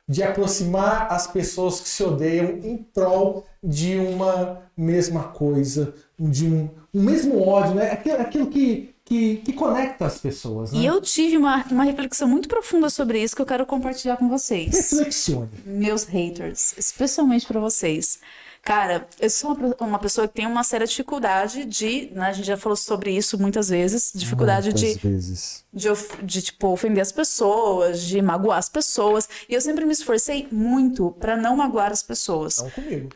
De 0.09 0.23
aproximar 0.23 1.07
as 1.11 1.27
pessoas 1.27 1.79
que 1.79 1.87
se 1.87 2.03
odeiam 2.03 2.59
em 2.63 2.77
prol 2.77 3.45
de 3.63 3.97
uma 3.97 4.63
mesma 4.75 5.25
coisa, 5.25 5.93
de 6.19 6.47
um, 6.47 6.69
um 6.91 7.03
mesmo 7.03 7.47
ódio, 7.47 7.75
né? 7.75 7.91
Aquilo, 7.91 8.19
aquilo 8.19 8.47
que, 8.47 8.95
que, 9.05 9.37
que 9.37 9.53
conecta 9.53 10.07
as 10.07 10.17
pessoas. 10.17 10.71
Né? 10.71 10.79
E 10.79 10.85
eu 10.85 10.99
tive 10.99 11.37
uma, 11.37 11.63
uma 11.69 11.83
reflexão 11.83 12.27
muito 12.27 12.49
profunda 12.49 12.89
sobre 12.89 13.21
isso 13.21 13.35
que 13.35 13.43
eu 13.43 13.45
quero 13.45 13.65
compartilhar 13.65 14.17
com 14.17 14.27
vocês. 14.27 14.73
Reflexione. 14.73 15.49
Meus 15.65 16.03
haters, 16.05 16.73
especialmente 16.77 17.45
para 17.45 17.59
vocês. 17.59 18.19
Cara, 18.63 19.07
eu 19.19 19.29
sou 19.29 19.57
uma, 19.79 19.97
pessoa 19.97 20.27
que 20.27 20.35
tem 20.35 20.45
uma 20.45 20.63
séria 20.63 20.85
dificuldade 20.85 21.65
de, 21.65 22.11
né, 22.13 22.27
a 22.27 22.31
gente 22.31 22.45
já 22.45 22.55
falou 22.55 22.75
sobre 22.75 23.11
isso 23.11 23.37
muitas 23.39 23.69
vezes, 23.69 24.11
dificuldade 24.13 24.69
Muitas 24.69 24.81
de, 24.81 25.07
vezes. 25.09 25.65
de, 25.73 25.89
of- 25.89 26.23
de, 26.23 26.41
tipo, 26.43 26.67
ofender 26.67 27.01
as 27.01 27.11
pessoas, 27.11 28.01
de 28.03 28.21
magoar 28.21 28.59
as 28.59 28.69
pessoas. 28.69 29.27
E 29.49 29.53
eu 29.55 29.61
sempre 29.61 29.83
me 29.83 29.91
esforcei 29.91 30.47
muito 30.51 31.09
para 31.19 31.35
não 31.35 31.55
magoar 31.57 31.91
as 31.91 32.03
pessoas. 32.03 32.59
Não 32.59 32.69
comigo. 32.69 33.09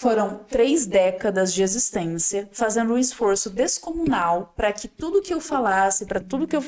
Foram 0.00 0.40
três 0.48 0.86
décadas 0.86 1.52
de 1.52 1.62
existência 1.62 2.48
fazendo 2.52 2.94
um 2.94 2.98
esforço 2.98 3.50
descomunal 3.50 4.50
para 4.56 4.72
que 4.72 4.88
tudo 4.88 5.20
que 5.20 5.34
eu 5.34 5.42
falasse, 5.42 6.06
para 6.06 6.18
tudo 6.18 6.46
que 6.46 6.56
eu 6.56 6.64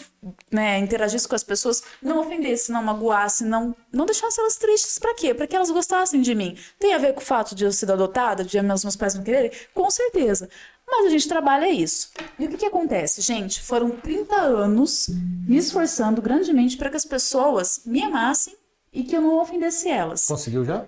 né, 0.50 0.78
interagisse 0.78 1.26
com 1.26 1.34
as 1.34 1.42
pessoas, 1.42 1.82
não 2.02 2.20
ofendesse, 2.20 2.70
não 2.70 2.82
magoasse, 2.82 3.42
não, 3.42 3.74
não 3.90 4.04
deixasse 4.04 4.38
elas 4.38 4.56
tristes. 4.56 4.98
Para 4.98 5.14
quê? 5.14 5.32
Para 5.32 5.46
que 5.46 5.56
elas 5.56 5.70
gostassem 5.70 6.20
de 6.20 6.34
mim. 6.34 6.58
Tem 6.78 6.92
a 6.92 6.98
ver 6.98 7.14
com 7.14 7.22
o 7.22 7.24
fato 7.24 7.54
de 7.54 7.64
eu 7.64 7.72
ser 7.72 7.90
adotada, 7.90 8.44
de 8.44 8.60
meus, 8.60 8.84
meus 8.84 8.96
pais 8.96 9.14
não 9.14 9.24
quererem? 9.24 9.50
Com 9.72 9.90
certeza. 9.90 10.50
Mas 10.86 11.06
a 11.06 11.08
gente 11.08 11.26
trabalha 11.26 11.70
isso. 11.70 12.10
E 12.38 12.44
o 12.44 12.50
que, 12.50 12.58
que 12.58 12.66
acontece, 12.66 13.22
gente? 13.22 13.62
Foram 13.62 13.92
30 13.92 14.36
anos 14.42 15.08
me 15.48 15.56
esforçando 15.56 16.20
grandemente 16.20 16.76
para 16.76 16.90
que 16.90 16.98
as 16.98 17.06
pessoas 17.06 17.80
me 17.86 18.02
amassem 18.02 18.54
e 18.92 19.02
que 19.02 19.16
eu 19.16 19.22
não 19.22 19.40
ofendesse 19.40 19.88
elas. 19.88 20.26
Conseguiu 20.26 20.66
já? 20.66 20.86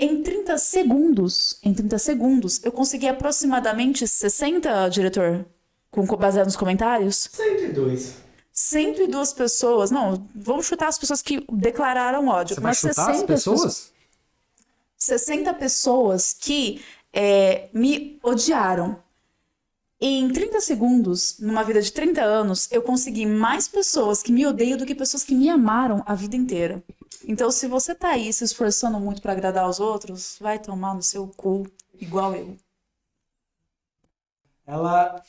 Em 0.00 0.22
30 0.22 0.56
segundos, 0.58 1.58
em 1.60 1.74
30 1.74 1.98
segundos, 1.98 2.64
eu 2.64 2.70
consegui 2.70 3.08
aproximadamente 3.08 4.06
60, 4.06 4.88
diretor, 4.90 5.44
com 5.90 6.06
baseado 6.16 6.46
nos 6.46 6.54
comentários, 6.54 7.28
102. 7.32 8.14
102 8.52 9.32
pessoas, 9.32 9.90
não, 9.90 10.24
vamos 10.32 10.66
chutar 10.66 10.86
as 10.86 10.98
pessoas 10.98 11.20
que 11.20 11.44
declararam 11.52 12.28
ódio, 12.28 12.54
Você 12.54 12.60
vai 12.60 12.70
mas 12.70 12.78
chutar 12.78 13.10
as 13.10 13.16
60 13.16 13.26
pessoas? 13.26 13.92
60 14.96 15.54
pessoas 15.54 16.32
que 16.32 16.80
é, 17.12 17.68
me 17.72 18.20
odiaram. 18.22 19.02
Em 20.00 20.32
30 20.32 20.60
segundos, 20.60 21.40
numa 21.40 21.64
vida 21.64 21.82
de 21.82 21.92
30 21.92 22.22
anos, 22.22 22.68
eu 22.70 22.82
consegui 22.82 23.26
mais 23.26 23.66
pessoas 23.66 24.22
que 24.22 24.30
me 24.30 24.46
odeiam 24.46 24.78
do 24.78 24.86
que 24.86 24.94
pessoas 24.94 25.24
que 25.24 25.34
me 25.34 25.48
amaram 25.48 26.04
a 26.06 26.14
vida 26.14 26.36
inteira. 26.36 26.80
Então, 27.26 27.50
se 27.50 27.66
você 27.68 27.94
tá 27.94 28.10
aí 28.10 28.32
se 28.32 28.44
esforçando 28.44 28.98
muito 29.00 29.20
pra 29.22 29.32
agradar 29.32 29.68
os 29.68 29.80
outros, 29.80 30.38
vai 30.40 30.58
tomar 30.58 30.94
no 30.94 31.02
seu 31.02 31.28
cu, 31.28 31.66
igual 32.00 32.34
eu. 32.34 32.56
ela 34.66 35.22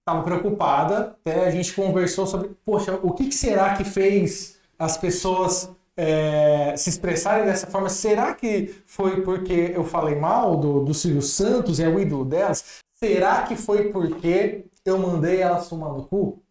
estava 0.00 0.24
preocupada, 0.24 0.98
até 0.98 1.46
a 1.46 1.50
gente 1.50 1.72
conversou 1.72 2.26
sobre, 2.26 2.50
poxa, 2.64 2.98
o 3.02 3.12
que, 3.12 3.28
que 3.28 3.34
será 3.34 3.76
que 3.76 3.84
fez 3.84 4.58
as 4.78 4.96
pessoas 4.96 5.70
é, 5.96 6.76
se 6.76 6.90
expressarem 6.90 7.46
dessa 7.46 7.66
forma? 7.68 7.88
Será 7.88 8.34
que 8.34 8.74
foi 8.86 9.22
porque 9.22 9.72
eu 9.74 9.84
falei 9.84 10.16
mal 10.16 10.56
do, 10.56 10.84
do 10.84 10.92
Silvio 10.92 11.22
Santos, 11.22 11.78
é 11.78 11.88
o 11.88 12.00
ídolo 12.00 12.24
delas? 12.24 12.80
Será 12.94 13.42
que 13.44 13.56
foi 13.56 13.92
porque 13.92 14.66
eu 14.84 14.98
mandei 14.98 15.40
elas 15.40 15.68
tomar 15.68 15.92
no 15.92 16.04
cu? 16.06 16.42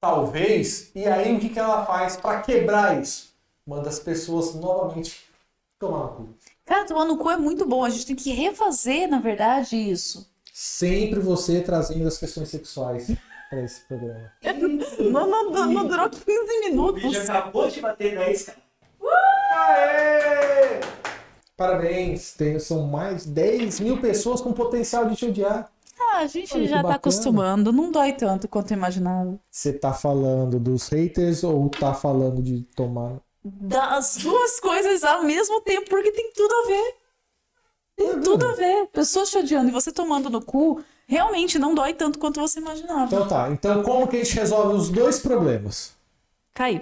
Talvez. 0.00 0.90
E 0.94 1.06
aí 1.06 1.34
o 1.34 1.40
que, 1.40 1.48
que 1.48 1.58
ela 1.58 1.86
faz 1.86 2.16
para 2.16 2.42
quebrar 2.42 3.00
isso? 3.00 3.33
Manda 3.66 3.88
as 3.88 3.98
pessoas 3.98 4.54
novamente 4.54 5.24
tomar 5.78 6.04
no 6.04 6.08
cu. 6.08 6.28
Cara, 6.66 6.86
tomar 6.86 7.06
no 7.06 7.16
cu 7.16 7.30
é 7.30 7.36
muito 7.36 7.66
bom. 7.66 7.82
A 7.82 7.88
gente 7.90 8.06
tem 8.06 8.16
que 8.16 8.30
refazer, 8.30 9.08
na 9.08 9.20
verdade, 9.20 9.74
isso. 9.76 10.30
Sempre 10.52 11.18
você 11.18 11.62
trazendo 11.62 12.06
as 12.06 12.18
questões 12.18 12.50
sexuais 12.50 13.10
para 13.48 13.62
esse 13.62 13.80
programa. 13.86 14.30
Não, 15.00 15.26
não, 15.26 15.50
não, 15.50 15.72
não 15.72 15.86
durou 15.86 16.10
15 16.10 16.24
minutos. 16.68 17.16
acabou 17.28 17.68
de 17.70 17.80
bater 17.80 18.18
10, 18.18 18.42
cara. 18.44 18.58
Parabéns, 21.56 22.34
tem, 22.34 22.58
são 22.58 22.86
mais 22.86 23.24
10 23.24 23.80
mil 23.80 24.00
pessoas 24.00 24.40
com 24.40 24.52
potencial 24.52 25.08
de 25.08 25.16
te 25.16 25.24
odiar. 25.26 25.70
Ah, 25.98 26.18
a 26.18 26.26
gente 26.26 26.52
Olha 26.54 26.66
já 26.66 26.76
tá 26.76 26.82
bacana. 26.82 26.96
acostumando. 26.96 27.72
Não 27.72 27.90
dói 27.90 28.12
tanto 28.12 28.46
quanto 28.48 28.72
eu 28.72 28.76
imaginava. 28.76 29.38
Você 29.50 29.72
tá 29.72 29.92
falando 29.92 30.58
dos 30.60 30.88
haters 30.88 31.44
ou 31.44 31.68
tá 31.70 31.94
falando 31.94 32.42
de 32.42 32.62
tomar. 32.76 33.20
Das 33.44 34.16
duas 34.16 34.58
coisas 34.58 35.04
ao 35.04 35.22
mesmo 35.22 35.60
tempo, 35.60 35.88
porque 35.90 36.10
tem 36.12 36.32
tudo 36.32 36.52
a 36.54 36.66
ver. 36.66 36.94
Tem 37.96 38.10
Uhum. 38.10 38.20
tudo 38.22 38.46
a 38.46 38.52
ver. 38.52 38.86
Pessoas 38.88 39.30
te 39.30 39.38
odiando 39.38 39.68
e 39.68 39.72
você 39.72 39.92
tomando 39.92 40.30
no 40.30 40.42
cu, 40.42 40.82
realmente 41.06 41.58
não 41.58 41.74
dói 41.74 41.92
tanto 41.94 42.18
quanto 42.18 42.40
você 42.40 42.58
imaginava. 42.58 43.04
Então 43.04 43.28
tá, 43.28 43.50
então 43.50 43.82
como 43.82 44.08
que 44.08 44.16
a 44.16 44.24
gente 44.24 44.34
resolve 44.34 44.74
os 44.76 44.88
dois 44.88 45.18
problemas? 45.18 45.94
KY. 46.54 46.80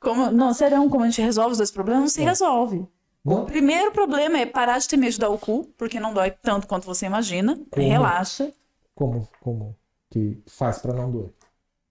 Como, 0.00 0.30
não, 0.30 0.52
serão 0.54 0.88
como 0.88 1.04
a 1.04 1.08
gente 1.08 1.20
resolve 1.22 1.52
os 1.52 1.58
dois 1.58 1.70
problemas? 1.70 2.02
Não 2.02 2.08
se 2.08 2.22
resolve. 2.22 2.86
O 3.24 3.30
Não? 3.30 3.46
primeiro 3.46 3.90
problema 3.90 4.38
é 4.38 4.44
parar 4.46 4.78
de 4.78 4.86
ter 4.86 4.96
medo 4.98 5.12
de 5.12 5.18
dar 5.18 5.30
o 5.30 5.38
cu, 5.38 5.64
porque 5.78 5.98
não 5.98 6.12
dói 6.12 6.30
tanto 6.30 6.66
quanto 6.66 6.84
você 6.84 7.06
imagina. 7.06 7.58
Como? 7.70 7.88
Relaxa. 7.88 8.52
Como, 8.94 9.26
como 9.40 9.74
que 10.10 10.42
faz 10.46 10.78
pra 10.78 10.92
não 10.92 11.10
doer? 11.10 11.30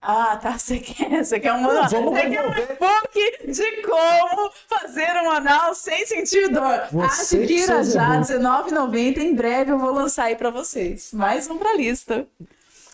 Ah, 0.06 0.36
tá. 0.36 0.52
Você 0.58 0.78
quer, 0.78 1.24
você 1.24 1.40
quer 1.40 1.54
um, 1.54 1.62
vamos 1.62 1.90
você 1.90 2.28
quer 2.28 2.46
um 2.46 2.50
e-book 2.50 3.52
de 3.52 3.82
como 3.82 4.52
fazer 4.68 5.10
um 5.22 5.30
anal 5.30 5.74
sem 5.74 6.04
sentir 6.06 6.50
dor. 6.50 6.88
Você 6.92 7.38
Adquira 7.38 7.82
já, 7.82 8.08
burro. 8.08 8.26
R$19,90. 8.26 9.18
Em 9.18 9.34
breve 9.34 9.72
eu 9.72 9.78
vou 9.78 9.90
lançar 9.92 10.24
aí 10.24 10.36
pra 10.36 10.50
vocês. 10.50 11.10
Mais 11.14 11.48
um 11.48 11.56
pra 11.56 11.74
lista. 11.74 12.26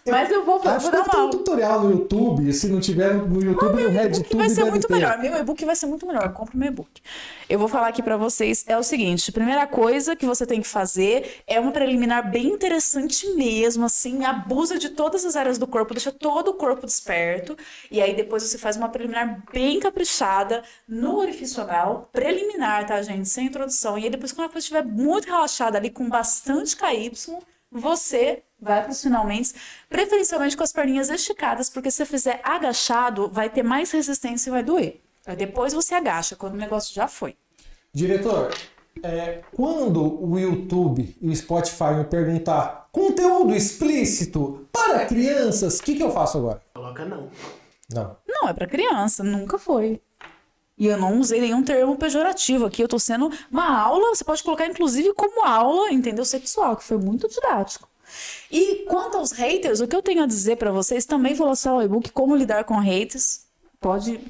Mas 0.06 0.30
eu 0.30 0.44
vou, 0.44 0.58
vou 0.58 0.72
Acho 0.72 0.90
que 0.90 0.96
dar 0.96 1.02
uma 1.02 1.24
um 1.26 1.30
tutorial 1.30 1.84
no 1.84 1.90
YouTube. 1.90 2.52
Se 2.52 2.68
não 2.68 2.80
tiver 2.80 3.14
no 3.14 3.42
YouTube, 3.42 3.72
no 3.72 3.76
O 3.76 3.80
e-book 3.80 3.92
RedTube 3.92 4.36
vai 4.36 4.48
ser 4.48 4.64
muito 4.64 4.88
ter. 4.88 4.94
melhor. 4.94 5.18
Meu 5.18 5.36
e-book 5.36 5.64
vai 5.64 5.76
ser 5.76 5.86
muito 5.86 6.06
melhor. 6.06 6.32
Compre 6.32 6.56
meu 6.56 6.68
e-book. 6.68 7.02
Eu 7.48 7.58
vou 7.58 7.68
falar 7.68 7.88
aqui 7.88 8.02
pra 8.02 8.16
vocês 8.16 8.64
é 8.66 8.76
o 8.78 8.82
seguinte: 8.82 9.30
primeira 9.32 9.66
coisa 9.66 10.16
que 10.16 10.24
você 10.26 10.46
tem 10.46 10.60
que 10.60 10.68
fazer 10.68 11.42
é 11.46 11.60
uma 11.60 11.72
preliminar 11.72 12.30
bem 12.30 12.46
interessante 12.46 13.28
mesmo, 13.34 13.84
assim, 13.84 14.24
abusa 14.24 14.78
de 14.78 14.90
todas 14.90 15.24
as 15.24 15.36
áreas 15.36 15.58
do 15.58 15.66
corpo, 15.66 15.92
deixa 15.94 16.12
todo 16.12 16.48
o 16.48 16.54
corpo 16.54 16.86
desperto, 16.86 17.56
e 17.90 18.00
aí 18.00 18.14
depois 18.14 18.42
você 18.42 18.58
faz 18.58 18.76
uma 18.76 18.88
preliminar 18.88 19.42
bem 19.52 19.80
caprichada 19.80 20.62
no 20.88 21.18
orifício 21.18 21.62
anal, 21.62 22.08
preliminar, 22.12 22.86
tá, 22.86 23.00
gente? 23.02 23.28
Sem 23.28 23.46
introdução. 23.46 23.98
E 23.98 24.04
aí 24.04 24.10
depois, 24.10 24.32
quando 24.32 24.46
a 24.46 24.50
coisa 24.50 24.64
estiver 24.64 24.84
muito 24.84 25.26
relaxada 25.26 25.78
ali, 25.78 25.90
com 25.90 26.08
bastante 26.08 26.76
KY, 26.76 27.10
você 27.70 28.42
vai 28.60 28.82
para 28.82 28.92
os 28.92 29.02
finalmente, 29.02 29.54
preferencialmente 29.88 30.56
com 30.56 30.62
as 30.62 30.72
perninhas 30.72 31.08
esticadas, 31.08 31.70
porque 31.70 31.90
se 31.90 31.98
você 31.98 32.06
fizer 32.06 32.40
agachado, 32.42 33.28
vai 33.28 33.48
ter 33.48 33.62
mais 33.62 33.90
resistência 33.90 34.50
e 34.50 34.52
vai 34.52 34.62
doer. 34.62 35.00
Aí 35.26 35.36
depois 35.36 35.72
você 35.72 35.94
agacha, 35.94 36.36
quando 36.36 36.54
o 36.54 36.58
negócio 36.58 36.94
já 36.94 37.08
foi. 37.08 37.36
Diretor, 37.92 38.54
é, 39.02 39.42
quando 39.54 40.22
o 40.22 40.38
YouTube 40.38 41.16
e 41.20 41.28
o 41.28 41.36
Spotify 41.36 41.94
me 41.96 42.04
perguntar 42.04 42.88
conteúdo 42.92 43.54
explícito 43.54 44.68
para 44.72 45.06
crianças, 45.06 45.78
o 45.78 45.82
que, 45.82 45.94
que 45.94 46.02
eu 46.02 46.10
faço 46.10 46.38
agora? 46.38 46.60
Coloca 46.74 47.04
não. 47.04 47.30
Não. 47.92 48.16
Não, 48.26 48.48
é 48.48 48.52
para 48.52 48.66
criança, 48.66 49.22
nunca 49.22 49.58
foi. 49.58 50.00
E 50.80 50.86
eu 50.86 50.96
não 50.96 51.20
usei 51.20 51.42
nenhum 51.42 51.62
termo 51.62 51.94
pejorativo 51.94 52.64
aqui, 52.64 52.82
eu 52.82 52.88
tô 52.88 52.98
sendo 52.98 53.30
uma 53.52 53.78
aula, 53.78 54.16
você 54.16 54.24
pode 54.24 54.42
colocar 54.42 54.66
inclusive 54.66 55.12
como 55.12 55.44
aula, 55.44 55.92
entendeu? 55.92 56.24
Sexual, 56.24 56.74
que 56.74 56.82
foi 56.82 56.96
muito 56.96 57.28
didático. 57.28 57.86
E 58.50 58.86
quanto 58.88 59.18
aos 59.18 59.30
haters, 59.30 59.80
o 59.80 59.86
que 59.86 59.94
eu 59.94 60.02
tenho 60.02 60.22
a 60.22 60.26
dizer 60.26 60.56
pra 60.56 60.72
vocês, 60.72 61.04
também 61.04 61.34
vou 61.34 61.46
lançar 61.46 61.74
o 61.74 61.82
e-book 61.82 62.10
Como 62.12 62.34
Lidar 62.34 62.64
com 62.64 62.74
Haters. 62.78 63.42
Pode, 63.78 64.20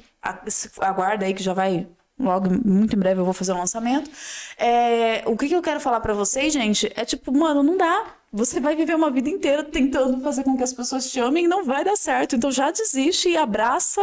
aguarda 0.79 1.25
aí 1.25 1.33
que 1.33 1.41
já 1.41 1.53
vai 1.53 1.87
Logo, 2.21 2.49
muito 2.63 2.95
em 2.95 2.99
breve 2.99 3.19
eu 3.19 3.25
vou 3.25 3.33
fazer 3.33 3.51
o 3.51 3.57
lançamento. 3.57 4.11
É, 4.55 5.23
o 5.25 5.35
que, 5.35 5.47
que 5.47 5.55
eu 5.55 5.61
quero 5.61 5.79
falar 5.79 5.99
pra 6.01 6.13
vocês, 6.13 6.53
gente, 6.53 6.91
é 6.95 7.03
tipo, 7.03 7.31
mano, 7.31 7.63
não 7.63 7.77
dá. 7.77 8.13
Você 8.31 8.59
vai 8.59 8.75
viver 8.75 8.95
uma 8.95 9.09
vida 9.09 9.27
inteira 9.29 9.63
tentando 9.63 10.21
fazer 10.21 10.43
com 10.43 10.55
que 10.55 10.63
as 10.63 10.71
pessoas 10.71 11.09
te 11.09 11.19
amem 11.19 11.45
e 11.45 11.47
não 11.47 11.63
vai 11.63 11.83
dar 11.83 11.97
certo. 11.97 12.35
Então 12.35 12.51
já 12.51 12.69
desiste 12.69 13.29
e 13.29 13.37
abraça 13.37 14.01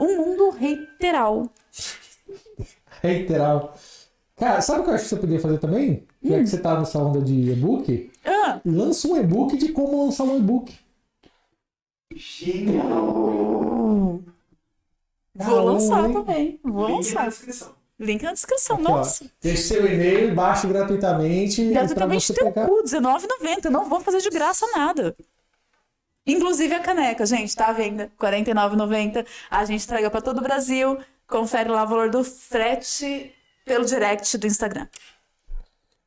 um 0.00 0.16
mundo 0.16 0.50
reiteral. 0.50 1.50
Reiteral. 3.02 3.74
Cara, 4.36 4.60
sabe 4.60 4.80
o 4.80 4.84
que 4.84 4.90
eu 4.90 4.94
acho 4.94 5.04
que 5.04 5.10
você 5.10 5.16
poderia 5.16 5.40
fazer 5.40 5.58
também? 5.58 6.06
Já 6.22 6.38
que 6.38 6.46
você 6.46 6.58
tá 6.58 6.78
nessa 6.78 6.98
onda 6.98 7.20
de 7.20 7.50
e-book, 7.52 8.10
Ah, 8.24 8.60
lança 8.64 9.08
um 9.08 9.16
e-book 9.16 9.56
de 9.56 9.72
como 9.72 10.04
lançar 10.04 10.24
um 10.24 10.38
e-book. 10.38 10.74
Vou 15.34 15.58
Ah, 15.58 15.62
lançar 15.62 16.06
hein? 16.08 16.12
também. 16.12 16.60
Vou 16.62 16.86
Link 16.88 16.92
na 16.92 16.96
lançar. 16.96 17.28
descrição. 17.28 17.72
Link 17.98 18.22
na 18.22 18.32
descrição. 18.32 18.76
Aqui, 18.76 18.84
ó. 18.86 18.90
Nossa. 18.96 19.30
Deixe 19.40 19.62
seu 19.62 19.86
e-mail, 19.86 20.34
baixe 20.34 20.66
gratuitamente. 20.66 21.64
Gratuitamente 21.70 22.32
teu 22.34 22.46
pegar. 22.46 22.66
cu, 22.66 22.76
R$19,90. 22.76 23.70
Não 23.70 23.88
vou 23.88 24.00
fazer 24.00 24.18
de 24.20 24.30
graça 24.30 24.66
nada. 24.76 25.14
Inclusive 26.26 26.74
a 26.74 26.80
caneca, 26.80 27.24
gente, 27.26 27.54
tá 27.56 27.66
à 27.68 27.72
venda. 27.72 28.04
R$ 28.04 28.10
49,90. 28.18 29.26
A 29.50 29.64
gente 29.64 29.84
entrega 29.84 30.10
pra 30.10 30.20
todo 30.20 30.38
o 30.38 30.42
Brasil. 30.42 30.98
Confere 31.32 31.70
lá 31.70 31.84
o 31.84 31.86
valor 31.88 32.10
do 32.10 32.22
frete 32.22 33.34
pelo 33.64 33.86
direct 33.86 34.36
do 34.36 34.46
Instagram. 34.46 34.86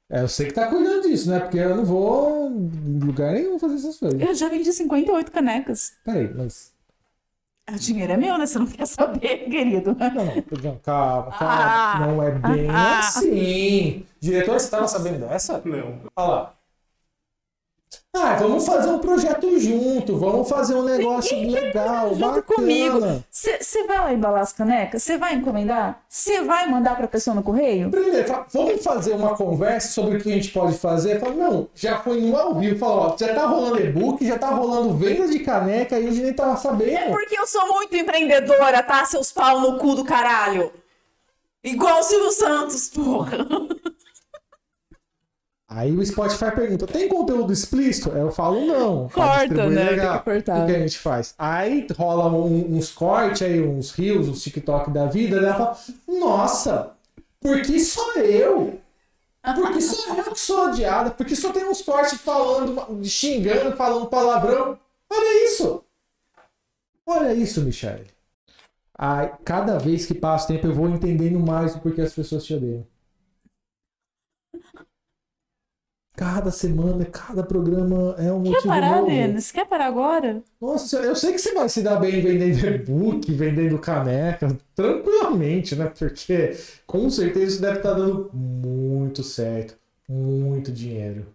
É, 0.07 0.21
eu 0.21 0.27
sei 0.27 0.45
que 0.45 0.53
tá 0.53 0.67
cuidando 0.67 1.01
disso, 1.01 1.31
né? 1.31 1.39
Porque 1.39 1.57
eu 1.57 1.75
não 1.75 1.83
vou 1.83 2.47
em 2.51 2.99
lugar 2.99 3.33
nenhum 3.33 3.57
fazer 3.57 3.73
essas 3.73 3.97
coisas. 3.97 4.21
Eu 4.21 4.35
já 4.35 4.47
vendi 4.49 4.71
58 4.71 5.31
canecas. 5.31 5.93
Peraí, 6.03 6.31
mas. 6.31 6.71
O 7.67 7.75
dinheiro 7.79 8.13
é 8.13 8.17
meu, 8.17 8.37
né? 8.37 8.45
Você 8.45 8.59
não 8.59 8.67
quer 8.67 8.85
saber, 8.85 9.49
querido. 9.49 9.97
Não, 9.99 10.13
não, 10.13 10.25
não, 10.25 10.77
calma, 10.77 11.31
calma. 11.31 11.35
Ah. 11.39 11.99
não 12.05 12.21
é 12.21 12.29
bem 12.29 12.69
Ah. 12.69 12.99
assim. 12.99 14.05
Diretor, 14.19 14.59
você 14.59 14.69
tava 14.69 14.87
sabendo 14.87 15.27
dessa? 15.27 15.59
Não. 15.65 16.01
Olha 16.15 16.27
lá. 16.27 16.53
Ah, 18.17 18.35
vamos 18.39 18.65
fazer 18.65 18.89
um 18.89 18.97
projeto 18.99 19.59
junto, 19.59 20.17
vamos 20.17 20.47
fazer 20.47 20.73
um 20.73 20.83
negócio 20.83 21.37
legal, 21.49 22.09
Junto 22.09 22.19
bacana. 22.21 22.41
comigo. 22.43 23.23
Você 23.29 23.83
vai 23.85 23.97
lá 23.97 24.13
embalar 24.13 24.41
as 24.41 24.53
canecas? 24.53 25.03
Você 25.03 25.17
vai 25.17 25.35
encomendar? 25.35 25.99
Você 26.07 26.41
vai 26.41 26.65
mandar 26.69 26.95
pra 26.95 27.07
pessoa 27.07 27.35
no 27.35 27.43
correio? 27.43 27.89
Primeiro, 27.91 28.45
vamos 28.53 28.81
fazer 28.81 29.13
uma 29.13 29.35
conversa 29.35 29.89
sobre 29.89 30.17
o 30.17 30.21
que 30.21 30.31
a 30.31 30.35
gente 30.35 30.49
pode 30.51 30.77
fazer. 30.77 31.19
Fala, 31.19 31.33
não, 31.33 31.67
já 31.75 31.97
foi 31.99 32.21
no 32.21 32.37
ao 32.37 32.55
vivo, 32.55 32.79
fala, 32.79 33.13
ó, 33.13 33.17
já 33.17 33.33
tá 33.35 33.45
rolando 33.45 33.81
e-book, 33.81 34.25
já 34.25 34.39
tá 34.39 34.49
rolando 34.49 34.93
venda 34.93 35.27
de 35.27 35.39
caneca 35.39 35.99
e 35.99 36.07
a 36.07 36.11
gente 36.11 36.23
nem 36.23 36.33
tava 36.33 36.53
É 36.53 36.57
sabendo. 36.57 37.11
porque 37.11 37.37
eu 37.37 37.45
sou 37.45 37.67
muito 37.67 37.95
empreendedora, 37.95 38.81
tá? 38.81 39.03
Seus 39.05 39.31
pau 39.31 39.59
no 39.59 39.77
cu 39.77 39.93
do 39.93 40.05
caralho. 40.05 40.71
Igual 41.63 41.99
o 41.99 42.03
Silvio 42.03 42.31
Santos, 42.31 42.89
porra. 42.89 43.37
Aí 45.67 45.91
o 45.91 46.05
Spotify 46.05 46.51
pergunta: 46.53 46.85
tem 46.85 47.09
conteúdo 47.09 47.51
explícito? 47.51 48.09
Eu 48.09 48.31
falo 48.31 48.65
não. 48.65 49.09
Corta, 49.09 49.67
né? 49.69 49.89
legal. 49.91 50.19
Tem 50.23 50.41
que. 50.41 50.51
O 50.51 50.65
que 50.67 50.75
a 50.75 50.79
gente 50.79 50.99
faz? 50.99 51.33
Aí 51.37 51.87
rola 51.97 52.27
um- 52.31 52.75
uns 52.77 52.91
cortes 52.91 53.41
aí, 53.41 53.61
uns 53.61 53.91
rios, 53.91 54.27
uns 54.27 54.43
TikTok 54.43 54.91
da 54.91 55.05
vida, 55.07 55.37
daí 55.41 55.49
ela 55.49 55.57
fala: 55.57 55.77
Nossa, 56.19 56.91
por 57.39 57.61
que 57.61 57.79
só 57.79 58.13
eu? 58.13 58.79
Por 59.55 59.71
que 59.73 59.81
só 59.81 60.15
eu 60.15 60.23
que 60.23 60.39
sou 60.39 60.69
odiada? 60.69 61.11
Porque 61.11 61.35
só 61.35 61.51
tem 61.51 61.65
uns 61.67 61.81
cortes 61.81 62.19
falando, 62.19 63.03
xingando, 63.03 63.75
falando 63.75 64.07
palavrão. 64.07 64.77
Olha 65.11 65.45
isso! 65.45 65.83
Olha 67.07 67.33
isso, 67.33 67.61
Michele. 67.61 68.07
Ai, 68.97 69.35
cada 69.43 69.77
vez 69.77 70.05
que 70.05 70.13
passa 70.15 70.45
o 70.45 70.47
tempo 70.55 70.67
eu 70.67 70.73
vou 70.73 70.89
entendendo 70.89 71.39
mais 71.39 71.75
o 71.75 71.79
porquê 71.79 72.01
as 72.01 72.13
pessoas 72.13 72.43
te 72.43 72.53
odeiam. 72.55 72.85
Cada 76.15 76.49
semana, 76.49 77.03
cada 77.03 77.43
programa 77.43 78.15
é 78.17 78.31
um 78.31 78.43
Quer 78.43 78.63
parar, 78.63 78.97
novo. 78.97 79.07
Denis? 79.07 79.51
Quer 79.51 79.65
parar 79.65 79.87
agora? 79.87 80.41
Nossa, 80.61 80.97
eu 80.97 81.15
sei 81.15 81.33
que 81.33 81.39
você 81.39 81.53
vai 81.53 81.67
se 81.67 81.81
dar 81.81 81.97
bem 81.97 82.21
vendendo 82.21 82.65
e-book, 82.67 83.33
vendendo 83.33 83.77
caneca, 83.77 84.57
tranquilamente, 84.73 85.75
né? 85.75 85.91
Porque 85.97 86.55
com 86.87 87.09
certeza 87.09 87.45
isso 87.45 87.61
deve 87.61 87.77
estar 87.77 87.93
dando 87.93 88.29
muito 88.33 89.23
certo, 89.23 89.75
muito 90.07 90.71
dinheiro, 90.71 91.27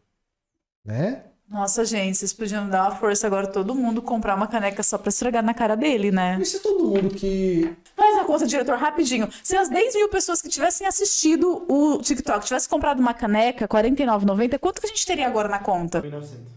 né? 0.82 1.24
Nossa, 1.50 1.84
gente, 1.84 2.16
vocês 2.16 2.32
podiam 2.32 2.68
dar 2.68 2.84
uma 2.84 2.96
força 2.96 3.26
agora 3.26 3.48
todo 3.48 3.74
mundo 3.74 4.00
comprar 4.00 4.36
uma 4.36 4.46
caneca 4.46 4.84
só 4.84 4.96
pra 4.96 5.08
esfregar 5.08 5.42
na 5.42 5.52
cara 5.52 5.76
dele, 5.76 6.12
né? 6.12 6.38
E 6.40 6.44
se 6.44 6.60
todo 6.60 6.84
mundo 6.84 7.10
que. 7.10 7.76
Faz 8.20 8.24
a 8.24 8.24
conta, 8.24 8.46
diretor, 8.46 8.76
rapidinho. 8.76 9.28
Se 9.42 9.56
as 9.56 9.68
10 9.68 9.94
mil 9.94 10.08
pessoas 10.08 10.42
que 10.42 10.48
tivessem 10.48 10.86
assistido 10.86 11.64
o 11.68 11.98
TikTok 11.98 12.44
tivessem 12.44 12.68
comprado 12.68 13.00
uma 13.00 13.14
caneca, 13.14 13.64
R$ 13.64 13.68
49,90, 13.68 14.58
quanto 14.58 14.80
que 14.80 14.86
a 14.86 14.88
gente 14.90 15.06
teria 15.06 15.26
agora 15.26 15.48
na 15.48 15.58
conta? 15.58 16.00
1900. 16.02 16.52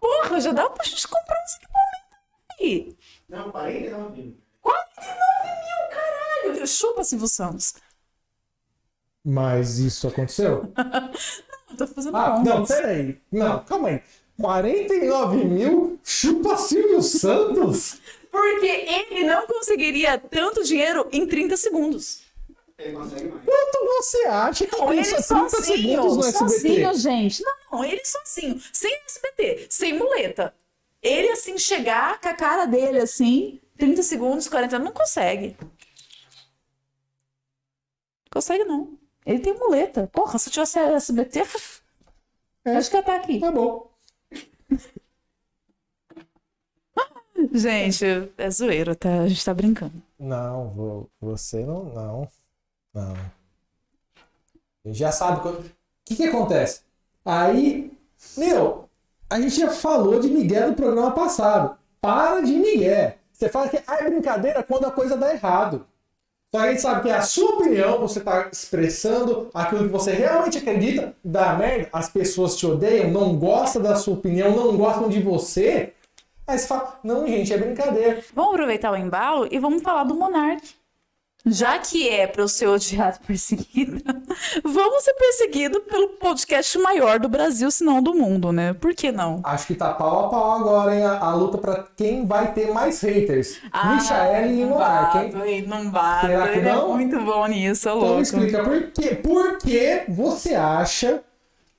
Porra, 0.00 0.40
já 0.40 0.52
dá 0.52 0.68
pra 0.70 0.84
gente 0.84 1.06
comprar 1.08 1.36
uns 1.44 1.56
equipamentos 1.56 2.60
aí. 2.60 2.96
Não, 3.28 3.50
49 3.50 4.22
mil. 4.22 4.36
49 4.60 5.48
mil, 5.48 5.90
caralho! 6.52 6.66
Chupa, 6.66 7.04
Silvio 7.04 7.28
Santos. 7.28 7.74
Mas 9.24 9.78
isso 9.78 10.08
aconteceu? 10.08 10.72
Eu 11.70 11.76
tô 11.76 11.86
fazendo 11.86 12.16
Ah, 12.16 12.38
não, 12.44 12.58
contas. 12.58 12.76
peraí. 12.76 13.20
Não, 13.30 13.64
calma 13.64 13.88
aí. 13.88 14.02
49 14.40 15.44
mil 15.44 15.98
chupa 16.02 16.56
Silvio 16.56 17.00
Santos? 17.02 18.00
Porque 18.32 18.66
ele 18.66 19.24
não 19.24 19.46
conseguiria 19.46 20.18
tanto 20.18 20.64
dinheiro 20.64 21.06
em 21.12 21.26
30 21.26 21.56
segundos. 21.56 22.22
Ele 22.78 22.96
consegue 22.96 23.28
mais. 23.28 23.44
Quanto 23.44 23.86
você 23.86 24.24
acha 24.26 24.66
que 24.66 24.76
Não, 24.76 24.92
ele 24.92 25.02
custa 25.04 25.22
30 25.22 25.50
sozinho, 25.50 25.78
segundos 26.02 26.16
no 26.16 26.24
SBT? 26.24 26.48
sozinho, 26.48 26.94
gente. 26.94 27.42
Não, 27.70 27.84
ele 27.84 28.02
sozinho, 28.04 28.60
sem 28.72 28.92
SBT, 29.06 29.66
sem 29.68 29.92
muleta. 29.98 30.54
Ele, 31.02 31.28
assim, 31.28 31.58
chegar 31.58 32.18
com 32.20 32.28
a 32.28 32.34
cara 32.34 32.64
dele, 32.64 33.00
assim, 33.00 33.60
30 33.76 34.02
segundos, 34.02 34.48
40, 34.48 34.78
não 34.78 34.92
consegue. 34.92 35.56
Consegue, 38.32 38.64
não. 38.64 38.98
Ele 39.26 39.40
tem 39.40 39.52
muleta. 39.54 40.08
Porra, 40.12 40.38
se 40.38 40.48
eu 40.48 40.52
tivesse 40.52 40.78
SBT, 40.78 41.40
É. 42.64 42.76
acho 42.76 42.88
que 42.90 42.96
ia 42.96 43.00
estar 43.00 43.16
aqui. 43.16 43.40
Tá 43.40 43.50
bom. 43.52 43.92
Gente, 47.52 48.04
é 48.38 48.50
zoeira, 48.50 48.94
tá? 48.94 49.20
A 49.20 49.28
gente 49.28 49.44
tá 49.44 49.52
brincando. 49.52 49.92
Não, 50.18 50.68
vo- 50.70 51.10
você 51.20 51.64
não. 51.64 51.84
Não. 51.84 52.28
Não. 52.94 53.16
Gente 54.84 54.98
já 54.98 55.12
sabe. 55.12 55.40
quando- 55.42 55.58
O 55.60 55.64
que, 56.04 56.16
que 56.16 56.24
acontece? 56.24 56.80
Aí, 57.24 57.92
meu, 58.36 58.88
a 59.30 59.40
gente 59.40 59.60
já 59.60 59.70
falou 59.70 60.18
de 60.18 60.28
Miguel 60.28 60.68
no 60.70 60.74
programa 60.74 61.10
passado. 61.12 61.76
Para 62.00 62.40
de 62.40 62.52
Miguel. 62.52 63.14
Você 63.32 63.48
fala 63.48 63.68
que 63.68 63.78
ah, 63.86 63.96
é 64.00 64.10
brincadeira 64.10 64.62
quando 64.62 64.86
a 64.86 64.90
coisa 64.90 65.16
dá 65.16 65.32
errado. 65.32 65.86
Só 66.50 66.60
que 66.60 66.66
a 66.66 66.70
gente 66.70 66.82
sabe 66.82 67.02
que 67.02 67.08
é 67.08 67.14
a 67.14 67.22
sua 67.22 67.50
opinião, 67.56 67.98
você 68.00 68.18
está 68.18 68.48
expressando 68.52 69.48
aquilo 69.54 69.84
que 69.84 69.88
você 69.90 70.12
realmente 70.12 70.58
acredita, 70.58 71.14
dá 71.24 71.54
merda, 71.54 71.88
as 71.92 72.10
pessoas 72.10 72.56
te 72.56 72.66
odeiam, 72.66 73.10
não 73.10 73.38
gostam 73.38 73.80
da 73.80 73.96
sua 73.96 74.14
opinião, 74.14 74.54
não 74.54 74.76
gostam 74.76 75.08
de 75.08 75.20
você. 75.22 75.94
Aí 76.46 76.58
você 76.58 76.66
fala, 76.66 76.98
não, 77.04 77.26
gente, 77.26 77.52
é 77.52 77.58
brincadeira. 77.58 78.22
Vamos 78.34 78.52
aproveitar 78.54 78.90
o 78.92 78.96
embalo 78.96 79.48
e 79.50 79.58
vamos 79.58 79.82
falar 79.82 80.04
do 80.04 80.14
Monark. 80.14 80.62
Já 81.44 81.76
que 81.80 82.08
é 82.08 82.24
para 82.28 82.42
eu 82.42 82.46
ser 82.48 82.68
odiado 82.68 83.18
perseguido, 83.26 84.00
vamos 84.62 85.02
ser 85.02 85.12
perseguido 85.14 85.80
pelo 85.80 86.10
podcast 86.10 86.78
maior 86.78 87.18
do 87.18 87.28
Brasil, 87.28 87.68
se 87.68 87.82
não 87.82 88.00
do 88.00 88.14
mundo, 88.14 88.52
né? 88.52 88.74
Por 88.74 88.94
que 88.94 89.10
não? 89.10 89.40
Acho 89.42 89.66
que 89.66 89.74
tá 89.74 89.92
pau 89.92 90.26
a 90.26 90.28
pau 90.28 90.52
agora, 90.52 90.94
hein? 90.94 91.02
A, 91.04 91.18
a 91.18 91.34
luta 91.34 91.58
pra 91.58 91.84
quem 91.96 92.24
vai 92.26 92.52
ter 92.52 92.70
mais 92.72 93.00
haters. 93.00 93.60
Michael 93.64 94.52
e 94.52 94.64
Monark, 94.64 95.18
hein? 95.18 95.64
Não 95.66 95.90
bato. 95.90 96.26
Será 96.28 96.46
que 96.48 96.58
Ele 96.58 96.68
é 96.68 96.72
não? 96.74 96.88
muito 96.94 97.20
bom 97.20 97.44
nisso, 97.48 97.88
é 97.88 97.92
Então 97.92 98.02
me 98.02 98.06
louco. 98.08 98.22
explica 98.22 98.62
por 98.62 98.82
quê? 98.92 99.14
Por 99.16 99.58
que 99.58 100.04
você 100.08 100.54
acha 100.54 101.24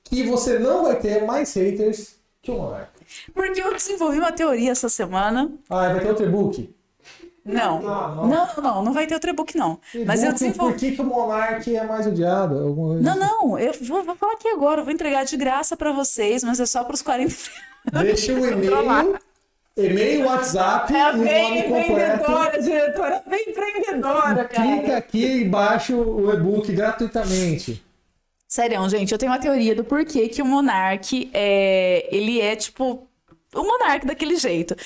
que 0.04 0.24
você 0.24 0.58
não 0.58 0.84
vai 0.84 0.96
ter 0.96 1.24
mais 1.24 1.54
haters 1.54 2.16
que 2.42 2.50
o 2.50 2.58
Monark? 2.58 2.90
Porque 3.32 3.60
eu 3.62 3.72
desenvolvi 3.74 4.18
uma 4.18 4.32
teoria 4.32 4.72
essa 4.72 4.88
semana. 4.88 5.50
Ah, 5.70 5.88
vai 5.92 6.00
ter 6.00 6.08
outro 6.08 6.24
e-book? 6.26 6.74
Não. 7.44 7.82
Não, 7.82 7.82
Não, 7.82 8.16
não. 8.16 8.26
não, 8.26 8.62
não, 8.62 8.84
não 8.84 8.92
vai 8.94 9.06
ter 9.06 9.14
outro 9.14 9.28
e-book, 9.30 9.54
não. 9.56 9.78
Mas 10.06 10.22
eu 10.22 10.30
E-book, 10.30 10.38
Por 10.38 10.46
desenvolvi. 10.46 10.78
que, 10.78 10.92
que 10.92 11.00
o 11.02 11.04
Monark 11.04 11.76
é 11.76 11.84
mais 11.84 12.06
odiado? 12.06 12.58
Alguma 12.58 12.94
Não, 13.00 13.10
assim. 13.12 13.20
não, 13.20 13.58
eu 13.58 13.72
vou, 13.82 14.02
vou 14.02 14.16
falar 14.16 14.32
aqui 14.32 14.48
agora, 14.48 14.80
eu 14.80 14.84
vou 14.84 14.92
entregar 14.94 15.24
de 15.24 15.36
graça 15.36 15.76
pra 15.76 15.92
vocês, 15.92 16.42
mas 16.42 16.58
é 16.58 16.64
só 16.64 16.82
pros 16.84 17.02
40. 17.02 17.34
Deixa 18.00 18.32
o 18.32 18.46
e-mail, 18.46 19.18
e-mail, 19.76 20.24
WhatsApp 20.26 20.94
É 20.94 21.02
a 21.02 21.10
e 21.10 21.12
o 21.12 21.16
nome 21.18 21.28
bem 21.28 21.62
completo. 21.64 21.90
empreendedora, 21.92 22.62
diretora, 22.62 23.22
bem 23.28 23.44
empreendedora, 23.50 24.44
Clica 24.46 24.82
cara. 24.82 24.96
aqui 24.96 25.26
e 25.40 25.44
baixa 25.44 25.94
o 25.94 26.32
e-book 26.32 26.72
gratuitamente. 26.72 27.84
Sério, 28.54 28.88
gente, 28.88 29.10
eu 29.10 29.18
tenho 29.18 29.32
uma 29.32 29.40
teoria 29.40 29.74
do 29.74 29.82
porquê 29.82 30.28
que 30.28 30.40
o 30.40 30.46
Monark 30.46 31.28
é. 31.34 32.06
Ele 32.08 32.40
é 32.40 32.54
tipo. 32.54 33.04
O 33.52 33.62
Monark 33.64 34.06
daquele 34.06 34.36
jeito. 34.36 34.76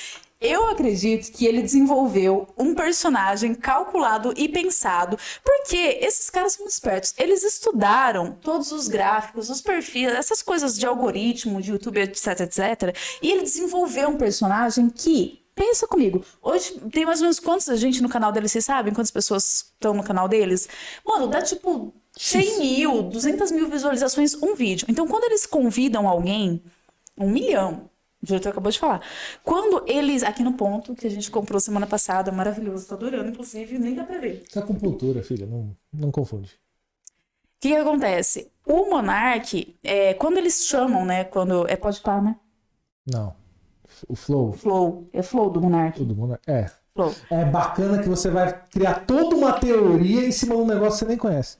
Eu 0.41 0.71
acredito 0.71 1.31
que 1.33 1.45
ele 1.45 1.61
desenvolveu 1.61 2.49
um 2.57 2.75
personagem 2.75 3.55
calculado 3.55 4.33
e 4.39 4.49
pensado, 4.49 5.19
porque 5.45 5.99
esses 6.01 6.31
caras 6.31 6.55
são 6.55 6.67
espertos. 6.67 7.13
Eles 7.19 7.43
estudaram 7.43 8.33
todos 8.41 8.73
os 8.73 8.89
gráficos, 8.89 9.51
os 9.51 9.61
perfis, 9.61 10.13
essas 10.13 10.41
coisas 10.41 10.79
de 10.79 10.87
algoritmo, 10.87 11.61
de 11.61 11.71
YouTube, 11.71 12.01
etc, 12.01 12.41
etc. 12.41 12.97
E 13.21 13.31
ele 13.31 13.43
desenvolveu 13.43 14.09
um 14.09 14.17
personagem 14.17 14.89
que 14.89 15.47
Pensa 15.59 15.89
comigo. 15.89 16.25
Hoje 16.41 16.81
tem 16.93 17.05
mais 17.05 17.21
ou 17.21 17.25
menos 17.25 17.69
a 17.69 17.75
gente 17.75 18.01
no 18.01 18.09
canal 18.09 18.31
deles, 18.31 18.53
vocês 18.53 18.65
sabem? 18.65 18.95
Quantas 18.95 19.11
pessoas 19.11 19.73
estão 19.75 19.93
no 19.93 20.05
canal 20.05 20.29
deles? 20.29 20.69
Mano, 21.05 21.27
dá 21.27 21.43
tipo 21.43 21.93
100 22.19 22.59
mil, 22.59 23.03
200 23.05 23.53
mil 23.53 23.69
visualizações 23.69 24.35
um 24.43 24.55
vídeo. 24.55 24.87
Então, 24.91 25.07
quando 25.07 25.25
eles 25.25 25.47
convidam 25.47 26.09
alguém, 26.09 26.61
um 27.17 27.31
milhão, 27.31 27.89
o 28.21 28.27
diretor 28.27 28.49
acabou 28.49 28.73
de 28.73 28.79
falar. 28.79 29.01
Quando 29.45 29.85
eles, 29.87 30.25
aqui 30.25 30.43
no 30.43 30.55
ponto, 30.55 30.97
que 30.97 31.07
a 31.07 31.11
gente 31.11 31.31
comprou 31.31 31.61
semana 31.61 31.87
passada, 31.87 32.33
maravilhoso, 32.33 32.89
tô 32.89 32.95
adorando, 32.97 33.31
inclusive, 33.31 33.79
nem 33.79 33.95
dá 33.95 34.03
pra 34.03 34.19
ver. 34.19 34.43
Tá 34.53 34.61
com 34.63 34.75
cultura, 34.75 35.23
filha, 35.23 35.47
não, 35.47 35.77
não 35.93 36.11
confunde. 36.11 36.51
O 36.51 37.61
que, 37.61 37.69
que 37.69 37.77
acontece? 37.77 38.51
O 38.67 38.91
Monark, 38.91 39.77
é, 39.85 40.15
quando 40.15 40.39
eles 40.39 40.67
chamam, 40.67 41.05
né? 41.05 41.25
Quando. 41.25 41.69
É 41.69 41.77
pode 41.77 42.01
parar, 42.01 42.23
né? 42.23 42.37
Não. 43.07 43.35
O 44.09 44.15
flow. 44.17 44.53
Flow. 44.53 45.09
É 45.13 45.23
flow 45.23 45.51
do 45.51 45.61
Monark. 45.61 46.01
O 46.03 46.05
do 46.05 46.15
mundo. 46.15 46.39
É. 46.47 46.71
Flow. 46.95 47.15
É 47.31 47.45
bacana 47.45 48.03
que 48.03 48.09
você 48.09 48.29
vai 48.29 48.61
criar 48.71 49.07
toda 49.07 49.35
uma 49.35 49.53
teoria 49.53 50.27
em 50.27 50.33
cima 50.33 50.57
de 50.57 50.63
um 50.63 50.67
negócio 50.67 50.93
que 50.93 50.99
você 50.99 51.05
nem 51.07 51.17
conhece. 51.17 51.59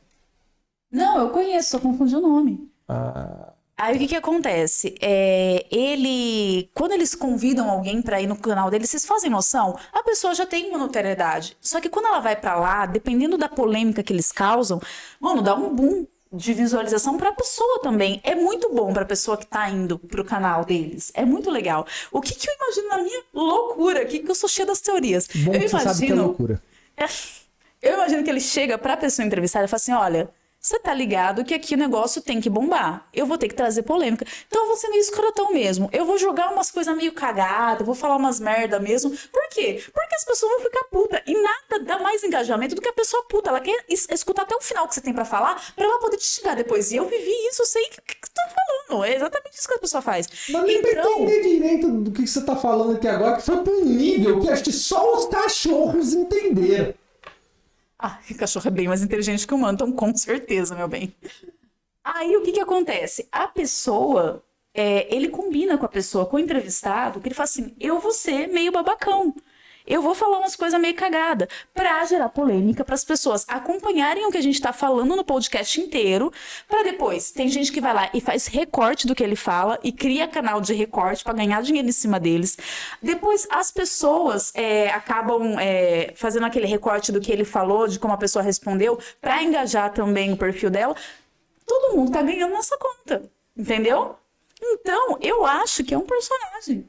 Não, 0.91 1.19
eu 1.19 1.31
conheço, 1.31 1.71
só 1.71 1.79
confundi 1.79 2.17
o 2.17 2.21
nome. 2.21 2.71
Ah, 2.89 3.53
Aí 3.79 3.95
o 3.95 3.99
que 4.01 4.09
que 4.09 4.17
acontece? 4.17 4.97
É, 5.01 5.65
ele, 5.71 6.69
quando 6.75 6.93
eles 6.93 7.15
convidam 7.15 7.71
alguém 7.71 8.03
pra 8.03 8.21
ir 8.21 8.27
no 8.27 8.37
canal 8.37 8.69
dele, 8.71 8.85
vocês 8.85 9.07
fazem 9.07 9.31
noção? 9.31 9.79
A 9.93 10.03
pessoa 10.03 10.35
já 10.35 10.45
tem 10.45 10.69
uma 10.69 10.79
notoriedade. 10.79 11.57
Só 11.61 11.81
que 11.81 11.89
quando 11.89 12.07
ela 12.07 12.19
vai 12.19 12.35
pra 12.35 12.57
lá, 12.59 12.87
dependendo 12.87 13.39
da 13.39 13.49
polêmica 13.49 14.03
que 14.03 14.13
eles 14.13 14.33
causam, 14.33 14.81
mano, 15.21 15.43
dá 15.43 15.55
um 15.55 15.73
boom 15.73 16.09
de 16.33 16.53
visualização 16.53 17.17
pra 17.17 17.31
pessoa 17.31 17.79
também. 17.81 18.21
É 18.25 18.35
muito 18.35 18.69
bom 18.75 18.93
pra 18.93 19.05
pessoa 19.05 19.37
que 19.37 19.47
tá 19.47 19.71
indo 19.71 19.97
pro 19.97 20.25
canal 20.25 20.65
deles. 20.65 21.13
É 21.15 21.25
muito 21.25 21.49
legal. 21.49 21.87
O 22.11 22.21
que 22.21 22.35
que 22.35 22.51
eu 22.51 22.55
imagino 22.57 22.89
na 22.89 22.99
minha 22.99 23.23
loucura 23.33 24.03
aqui, 24.03 24.19
que 24.19 24.31
eu 24.31 24.35
sou 24.35 24.49
cheia 24.49 24.67
das 24.67 24.81
teorias. 24.81 25.29
bom 25.33 25.55
eu 25.55 25.61
que 25.61 25.69
você 25.69 25.79
sabe 25.79 25.99
que 26.01 26.05
é 26.05 26.09
imagino 26.09 26.23
loucura. 26.27 26.63
eu 27.81 27.95
imagino 27.95 28.25
que 28.25 28.31
ele 28.31 28.41
chega 28.41 28.77
pra 28.77 28.97
pessoa 28.97 29.25
entrevistada 29.25 29.67
e 29.67 29.69
fala 29.69 29.77
assim: 29.77 29.93
olha, 29.93 30.29
você 30.61 30.79
tá 30.81 30.93
ligado 30.93 31.45
que 31.45 31.55
aqui 31.55 31.75
o 31.75 31.79
negócio 31.79 32.21
tem 32.21 32.41
que 32.41 32.51
bombar. 32.51 33.07
Eu 33.15 33.27
vou 33.27 33.39
ter 33.39 33.49
que 33.49 33.55
trazer 33.55 33.83
polêmica. 33.85 34.27
Então 34.49 34.63
eu 34.63 34.67
vou 34.69 34.77
ser 34.77 34.89
meio 34.89 35.01
escrotão 35.01 35.53
mesmo. 35.53 35.89
Eu 35.93 36.05
vou 36.05 36.19
jogar 36.19 36.53
umas 36.53 36.71
coisas 36.71 36.95
meio 36.97 37.13
cagadas, 37.13 37.87
vou 37.87 37.95
falar 37.95 38.17
umas 38.17 38.41
merda 38.41 38.79
mesmo. 38.81 39.11
Por 39.11 39.49
quê? 39.51 39.83
Porque 39.95 40.15
as 40.17 40.25
pessoas 40.25 40.53
vão 40.53 40.61
ficar 40.63 40.85
puta. 40.91 41.23
E 41.27 41.33
nada 41.41 41.85
dá 41.85 41.99
mais 42.01 42.23
engajamento 42.25 42.75
do 42.75 42.83
que 42.83 42.89
a 42.89 42.93
pessoa 42.93 43.23
puta. 43.29 43.51
Ela 43.51 43.61
quer 43.61 43.85
es- 43.89 44.09
escutar 44.11 44.43
até 44.43 44.57
o 44.57 44.61
final 44.61 44.87
que 44.89 44.95
você 44.95 45.01
tem 45.01 45.15
pra 45.15 45.25
falar, 45.25 45.73
pra 45.77 45.85
ela 45.85 45.99
poder 46.01 46.17
te 46.17 46.27
xingar 46.27 46.57
depois. 46.57 46.91
E 46.91 46.97
eu 46.97 47.07
vivi 47.07 47.31
isso, 47.49 47.63
eu 47.63 47.67
sei 47.67 47.83
o 47.85 47.91
que, 47.91 48.01
que 48.03 48.21
tu 48.29 48.35
tá 48.35 48.43
falando. 48.89 49.05
É 49.05 49.15
exatamente 49.15 49.57
isso 49.57 49.69
que 49.69 49.75
a 49.75 49.79
pessoa 49.79 50.03
faz. 50.03 50.27
Mas 50.51 50.63
nem 50.65 50.83
pra 50.83 50.91
Então, 50.91 51.13
entender 51.23 51.43
direito 51.43 51.89
do 51.89 52.11
que 52.11 52.27
você 52.27 52.43
tá 52.45 52.57
falando 52.57 52.97
aqui 52.97 53.07
agora, 53.07 53.37
que 53.37 53.43
foi 53.43 53.59
pra 53.63 53.73
um 53.73 53.85
nível 53.85 54.41
que 54.41 54.51
acho 54.51 54.65
que 54.65 54.73
só 54.73 55.15
os 55.17 55.27
cachorros 55.27 56.13
entenderam. 56.15 56.93
Ah, 57.99 58.21
cachorro 58.39 58.69
é 58.69 58.71
bem 58.71 58.87
mais 58.89 59.03
inteligente 59.03 59.47
que 59.47 59.53
o 59.53 59.57
humano, 59.57 59.93
com 59.93 60.17
certeza, 60.17 60.75
meu 60.75 60.89
bem. 60.89 61.15
Aí 62.05 62.37
o 62.37 62.43
que 62.43 62.53
que 62.53 62.61
acontece? 62.61 63.29
A 63.31 63.49
pessoa, 63.49 64.43
é, 64.75 65.15
ele 65.15 65.29
combina 65.29 65.77
com 65.77 65.85
a 65.85 65.89
pessoa, 65.89 66.27
com 66.27 66.37
o 66.37 66.41
entrevistado, 66.41 67.21
que 67.21 67.29
ele 67.29 67.35
fala 67.35 67.45
assim: 67.45 67.75
eu 67.81 67.99
vou 68.01 68.13
ser 68.13 68.47
meio 68.49 68.73
babacão. 68.73 69.35
Eu 69.89 70.03
vou 70.03 70.15
falar 70.15 70.39
umas 70.39 70.55
coisas 70.55 70.79
meio 70.79 70.95
cagada 70.95 71.49
pra 71.73 72.05
gerar 72.05 72.29
polêmica, 72.29 72.85
para 72.85 72.95
as 72.95 73.05
pessoas 73.05 73.47
acompanharem 73.49 74.27
o 74.27 74.31
que 74.31 74.37
a 74.37 74.43
gente 74.43 74.61
tá 74.61 74.71
falando 74.71 75.17
no 75.17 75.25
podcast 75.25 75.81
inteiro, 75.81 76.31
pra 76.69 76.83
depois 76.83 77.31
tem 77.31 77.49
gente 77.49 77.73
que 77.73 77.81
vai 77.81 77.95
lá 77.95 78.11
e 78.13 78.21
faz 78.21 78.47
recorte 78.49 79.07
do 79.07 79.15
que 79.15 79.25
ele 79.25 79.35
fala 79.35 79.79
e 79.83 79.91
cria 79.91 80.29
canal 80.29 80.61
de 80.61 80.75
recorte 80.75 81.25
pra 81.25 81.33
ganhar 81.33 81.63
dinheiro 81.63 81.89
em 81.89 81.93
cima 81.93 82.21
deles. 82.21 82.59
Depois 83.03 83.49
as 83.51 83.71
pessoas 83.71 84.53
é, 84.55 84.91
acabam 84.91 85.59
é, 85.59 86.13
fazendo 86.15 86.45
aquele 86.45 86.67
recorte 86.67 87.11
do 87.11 87.19
que 87.19 87.33
ele 87.33 87.45
falou, 87.45 87.89
de 87.89 87.99
como 87.99 88.13
a 88.13 88.19
pessoa 88.19 88.43
respondeu, 88.43 88.99
pra 89.23 89.43
engajar 89.43 89.91
também 89.95 90.31
o 90.31 90.37
perfil 90.37 90.69
dela. 90.69 90.95
Todo 91.65 91.97
mundo 91.97 92.13
tá 92.13 92.21
ganhando 92.21 92.53
nessa 92.53 92.77
conta, 92.77 93.23
entendeu? 93.57 94.17
Então, 94.61 95.17
eu 95.23 95.47
acho 95.47 95.83
que 95.83 95.95
é 95.95 95.99
um 95.99 96.05
personagem. 96.05 96.87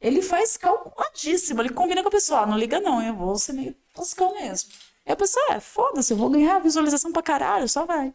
Ele 0.00 0.22
faz 0.22 0.56
calculadíssimo, 0.56 1.60
ele 1.60 1.70
combina 1.70 2.02
com 2.02 2.08
a 2.08 2.12
pessoa. 2.12 2.40
Ah, 2.40 2.46
não 2.46 2.56
liga 2.58 2.80
não, 2.80 3.02
eu 3.02 3.14
vou 3.14 3.36
ser 3.36 3.52
meio 3.52 3.74
toscão 3.94 4.34
mesmo. 4.34 4.70
E 5.06 5.12
a 5.12 5.16
pessoa, 5.16 5.44
é, 5.54 5.60
foda-se, 5.60 6.12
eu 6.12 6.16
vou 6.16 6.30
ganhar 6.30 6.58
visualização 6.60 7.12
pra 7.12 7.22
caralho, 7.22 7.68
só 7.68 7.84
vai. 7.84 8.14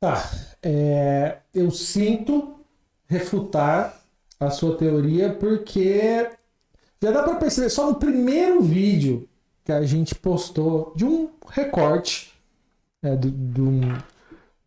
Tá. 0.00 0.30
é, 0.62 1.38
eu 1.52 1.70
sinto 1.72 2.60
refutar 3.08 4.00
a 4.38 4.48
sua 4.50 4.76
teoria 4.76 5.32
porque 5.34 6.30
já 7.02 7.10
dá 7.10 7.22
pra 7.24 7.34
perceber 7.34 7.68
só 7.70 7.86
no 7.86 7.96
primeiro 7.96 8.60
vídeo 8.62 9.28
que 9.64 9.72
a 9.72 9.82
gente 9.84 10.14
postou 10.14 10.92
de 10.94 11.04
um 11.04 11.30
recorte 11.48 12.32
né, 13.02 13.16
do- 13.16 13.30
de, 13.30 13.60
um, 13.60 13.80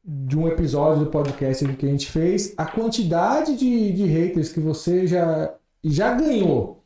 de 0.03 0.37
um 0.37 0.47
episódio 0.47 1.05
do 1.05 1.11
podcast 1.11 1.65
que 1.75 1.85
a 1.85 1.89
gente 1.89 2.09
fez, 2.09 2.53
a 2.57 2.65
quantidade 2.65 3.55
de, 3.55 3.91
de 3.91 4.05
haters 4.05 4.51
que 4.51 4.59
você 4.59 5.05
já, 5.05 5.53
já 5.83 6.13
ganhou 6.13 6.83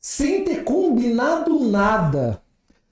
sem 0.00 0.44
ter 0.44 0.64
combinado 0.64 1.60
nada 1.60 2.42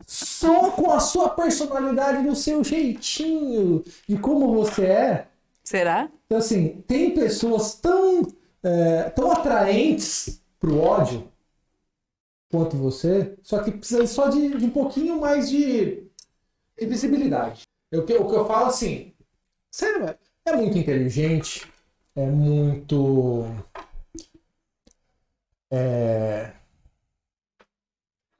só 0.06 0.70
com 0.70 0.90
a 0.90 1.00
sua 1.00 1.28
personalidade, 1.30 2.26
no 2.26 2.34
seu 2.34 2.62
jeitinho, 2.64 3.84
de 4.08 4.16
como 4.18 4.54
você 4.54 4.86
é. 4.86 5.26
Será? 5.64 6.08
Então, 6.26 6.38
assim, 6.38 6.82
tem 6.86 7.12
pessoas 7.12 7.74
tão, 7.74 8.26
é, 8.62 9.10
tão 9.10 9.30
atraentes 9.30 10.40
pro 10.58 10.80
ódio 10.80 11.28
quanto 12.50 12.76
você, 12.76 13.36
só 13.42 13.62
que 13.62 13.70
precisa 13.72 14.06
só 14.06 14.28
de, 14.28 14.56
de 14.56 14.64
um 14.64 14.70
pouquinho 14.70 15.20
mais 15.20 15.50
de, 15.50 16.04
de 16.78 16.86
visibilidade. 16.86 17.62
Eu, 17.90 18.00
o 18.00 18.04
que 18.06 18.14
eu 18.14 18.46
falo 18.46 18.66
assim, 18.66 19.12
você 19.70 19.86
é, 20.44 20.56
muito 20.56 20.78
inteligente, 20.78 21.66
é 22.16 22.26
muito. 22.26 23.46
É, 25.70 26.52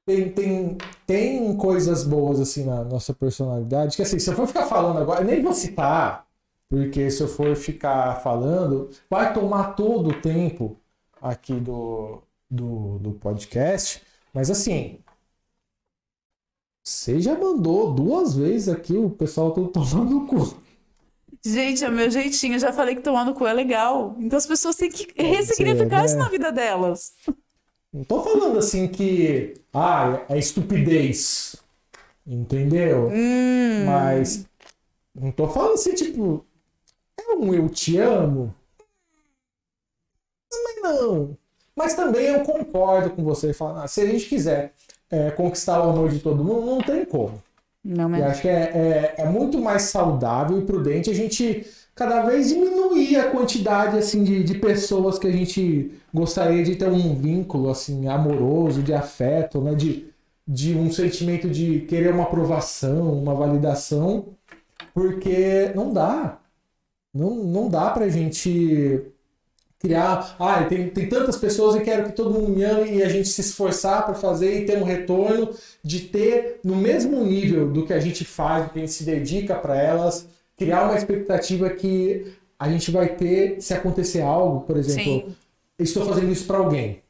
tem, 0.09 0.33
tem, 0.33 0.79
tem 1.07 1.57
coisas 1.59 2.03
boas 2.03 2.41
assim 2.41 2.65
na 2.65 2.83
nossa 2.83 3.13
personalidade, 3.13 3.95
que 3.95 4.03
assim, 4.03 4.19
se 4.19 4.31
eu 4.31 4.35
for 4.35 4.47
ficar 4.47 4.67
falando 4.67 4.99
agora, 4.99 5.21
eu 5.21 5.27
nem 5.27 5.43
vou 5.43 5.53
citar, 5.53 6.27
porque 6.69 7.11
se 7.11 7.23
eu 7.23 7.29
for 7.29 7.55
ficar 7.57 8.21
falando, 8.23 8.89
vai 9.11 9.35
tomar 9.35 9.75
todo 9.75 10.11
o 10.11 10.21
tempo 10.21 10.81
aqui 11.21 11.55
do, 11.61 12.23
do, 12.51 12.99
do 13.01 13.13
podcast. 13.13 14.03
Mas 14.33 14.51
assim, 14.51 15.01
você 16.83 17.21
já 17.21 17.39
mandou 17.39 17.93
duas 17.93 18.35
vezes 18.35 18.69
aqui 18.69 18.97
o 18.97 19.11
pessoal 19.11 19.53
todo 19.53 19.69
tomando 19.69 20.11
no 20.11 20.27
cu. 20.27 20.57
Gente, 21.45 21.85
é 21.85 21.91
meu 21.91 22.11
jeitinho. 22.11 22.55
Eu 22.55 22.59
já 22.59 22.73
falei 22.73 22.95
que 22.95 23.03
tomar 23.03 23.25
no 23.25 23.35
cu 23.35 23.47
é 23.47 23.53
legal. 23.53 24.17
Então 24.19 24.37
as 24.37 24.47
pessoas 24.47 24.77
têm 24.77 24.91
que 24.91 25.07
ressignificar 25.17 26.05
isso 26.05 26.17
né? 26.17 26.23
na 26.23 26.29
vida 26.29 26.53
delas. 26.53 27.13
Não 27.93 28.05
tô 28.05 28.23
falando 28.23 28.59
assim 28.59 28.89
que 28.89 29.55
ah, 29.73 30.21
é 30.29 30.39
estupidez. 30.39 31.57
Entendeu? 32.27 33.09
Hum, 33.09 33.85
Mas 33.87 34.47
não 35.15 35.33
tô 35.33 35.49
falando 35.49 35.75
assim, 35.75 35.95
tipo, 35.95 36.45
é 37.19 37.33
um 37.35 37.55
eu 37.55 37.69
te 37.71 37.97
amo. 37.99 38.55
Também 40.51 40.83
não. 40.83 41.37
Mas 41.75 41.95
também 41.95 42.27
eu 42.27 42.43
concordo 42.43 43.11
com 43.11 43.25
você. 43.25 43.55
Falo, 43.55 43.79
ah, 43.79 43.89
se 43.89 44.03
a 44.03 44.07
gente 44.07 44.27
quiser 44.27 44.75
é, 45.11 45.31
conquistar 45.31 45.81
o 45.81 45.91
amor 45.91 46.11
de 46.11 46.19
todo 46.19 46.45
mundo, 46.45 46.67
não 46.67 46.79
tem 46.79 47.05
como. 47.05 47.43
Não, 47.89 48.05
Eu 48.05 48.09
mas... 48.11 48.23
acho 48.25 48.43
que 48.43 48.49
é, 48.49 49.15
é, 49.17 49.23
é 49.23 49.25
muito 49.27 49.59
mais 49.59 49.83
saudável 49.83 50.59
e 50.59 50.63
prudente 50.63 51.09
a 51.09 51.15
gente 51.15 51.67
cada 51.95 52.21
vez 52.21 52.51
diminuir 52.51 53.17
a 53.17 53.31
quantidade 53.31 53.97
assim 53.97 54.23
de, 54.23 54.45
de 54.45 54.59
pessoas 54.59 55.19
que 55.19 55.27
a 55.27 55.33
gente 55.33 55.91
gostaria 56.13 56.63
de 56.63 56.77
ter 56.77 56.89
um 56.89 57.15
vínculo 57.15 57.71
assim 57.71 58.07
amoroso, 58.07 58.83
de 58.83 58.93
afeto, 58.93 59.63
né? 59.63 59.75
de, 59.75 60.07
de 60.47 60.75
um 60.75 60.93
sentimento 60.93 61.49
de 61.49 61.81
querer 61.81 62.13
uma 62.13 62.25
aprovação, 62.25 63.11
uma 63.15 63.35
validação, 63.35 64.27
porque 64.93 65.73
não 65.75 65.91
dá. 65.91 66.39
Não, 67.15 67.35
não 67.37 67.71
dá 67.71 67.91
pra 67.91 68.09
gente 68.11 69.01
criar. 69.79 70.37
Ah, 70.39 70.65
tem, 70.65 70.89
tem 70.91 71.09
tantas 71.09 71.37
pessoas 71.37 71.77
e 71.77 71.81
quero 71.81 72.07
que 72.07 72.13
todo 72.13 72.31
mundo 72.31 72.51
me 72.51 72.65
ame 72.65 72.97
e 72.97 73.03
a 73.03 73.09
gente 73.09 73.29
se 73.29 73.41
esforçar 73.41 74.05
para 74.05 74.15
fazer 74.15 74.63
e 74.63 74.67
ter 74.67 74.79
um 74.79 74.85
retorno 74.85 75.51
de 75.83 76.01
ter 76.01 76.61
no 76.65 76.77
mesmo 76.77 77.25
nível 77.25 77.71
do 77.71 77.87
que 77.87 77.93
a 77.93 78.01
gente 78.01 78.25
faz, 78.25 78.65
do 78.65 78.71
que 78.71 78.79
a 78.79 78.83
gente 78.83 78.93
se 78.93 79.05
dedica 79.05 79.55
para 79.55 79.81
elas, 79.81 80.27
criar 80.57 80.85
uma 80.85 80.97
expectativa 80.97 81.71
que 81.71 82.35
a 82.59 82.69
gente 82.69 82.91
vai 82.91 83.15
ter 83.15 83.61
se 83.61 83.73
acontecer 83.73 84.21
algo, 84.21 84.63
por 84.63 84.77
exemplo, 84.77 85.05
Sim. 85.05 85.37
estou 85.79 86.05
fazendo 86.05 86.33
isso 86.33 86.47
para 86.47 86.59
alguém. 86.59 87.03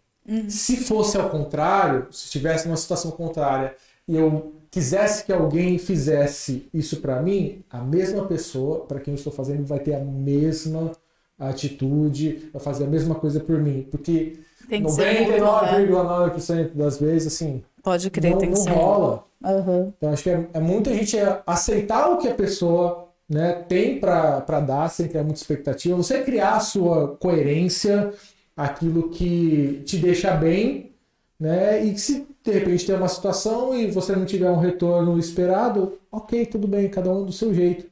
Se 0.46 0.76
fosse 0.76 1.16
ao 1.16 1.31
contrário, 1.31 2.07
se 2.11 2.26
estivesse 2.26 2.66
numa 2.68 2.76
situação 2.76 3.11
contrária 3.12 3.74
e 4.07 4.14
eu 4.14 4.52
quisesse 4.70 5.24
que 5.24 5.33
alguém 5.33 5.78
fizesse 5.78 6.68
isso 6.72 7.00
pra 7.00 7.22
mim, 7.22 7.64
a 7.70 7.78
mesma 7.78 8.26
pessoa 8.26 8.81
para 8.81 9.00
quem 9.00 9.14
eu 9.14 9.16
estou 9.16 9.33
fazendo 9.33 9.64
vai 9.64 9.78
ter 9.78 9.94
a 9.94 10.00
mesma 10.00 10.92
atitude, 11.38 12.51
vai 12.53 12.61
fazer 12.62 12.85
a 12.85 12.88
mesma 12.88 13.14
coisa 13.14 13.40
por 13.40 13.59
mim, 13.59 13.87
porque 13.90 14.38
Tem 14.68 14.83
que 14.83 14.90
ser 14.90 15.20
mútuo, 15.20 15.33
né? 15.33 15.87
99,9% 15.87 16.74
das 16.74 16.98
vezes 16.98 17.33
assim, 17.35 17.62
Pode 17.83 18.11
crer, 18.11 18.33
não, 18.33 18.38
tem 18.38 18.51
que 18.51 18.57
não 18.59 18.64
ser. 18.64 18.70
rola. 18.70 19.24
Aham. 19.44 19.92
Então 19.96 20.12
acho 20.12 20.22
que 20.24 20.31
é, 20.31 20.48
é 20.53 20.61
muita 20.61 20.92
gente 20.92 21.16
aceitar 21.46 22.11
o 22.11 22.18
que 22.18 22.29
a 22.29 22.35
pessoa 22.35 23.09
né, 23.29 23.53
tem 23.68 24.01
para 24.01 24.40
dar 24.61 24.88
sem 24.90 25.07
criar 25.07 25.22
muita 25.22 25.38
expectativa. 25.40 25.96
Você 25.96 26.22
criar 26.22 26.57
a 26.57 26.61
sua 26.61 27.16
coerência, 27.16 28.12
aquilo 28.57 29.11
que 29.11 29.83
te 29.87 29.96
deixa 29.98 30.33
bem, 30.33 30.92
né? 31.38 31.83
E 31.85 31.96
se 31.96 32.27
de 32.42 32.51
repente 32.51 32.87
tem 32.87 32.96
uma 32.96 33.09
situação 33.09 33.74
e 33.74 33.90
você 33.90 34.16
não 34.16 34.24
tiver 34.24 34.51
um 34.51 34.59
retorno 34.59 35.18
esperado, 35.18 35.98
ok, 36.11 36.46
tudo 36.46 36.66
bem, 36.66 36.88
cada 36.88 37.11
um 37.12 37.24
do 37.24 37.33
seu 37.33 37.55
jeito, 37.55 37.87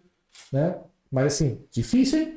né? 0.53 0.77
Mas 1.11 1.27
assim, 1.35 1.59
difícil, 1.71 2.21
hein? 2.21 2.36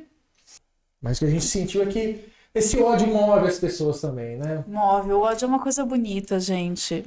Mas 1.02 1.18
o 1.18 1.20
que 1.22 1.26
a 1.26 1.30
gente 1.30 1.46
sentiu 1.46 1.82
é 1.84 1.86
que 1.86 2.30
esse 2.54 2.82
ódio 2.82 3.08
move 3.08 3.48
as 3.48 3.60
pessoas 3.60 4.02
também, 4.02 4.38
né? 4.38 4.64
Move. 4.68 5.14
O 5.14 5.22
ódio 5.22 5.46
é 5.46 5.48
uma 5.48 5.62
coisa 5.62 5.86
bonita, 5.86 6.40
gente. 6.40 7.06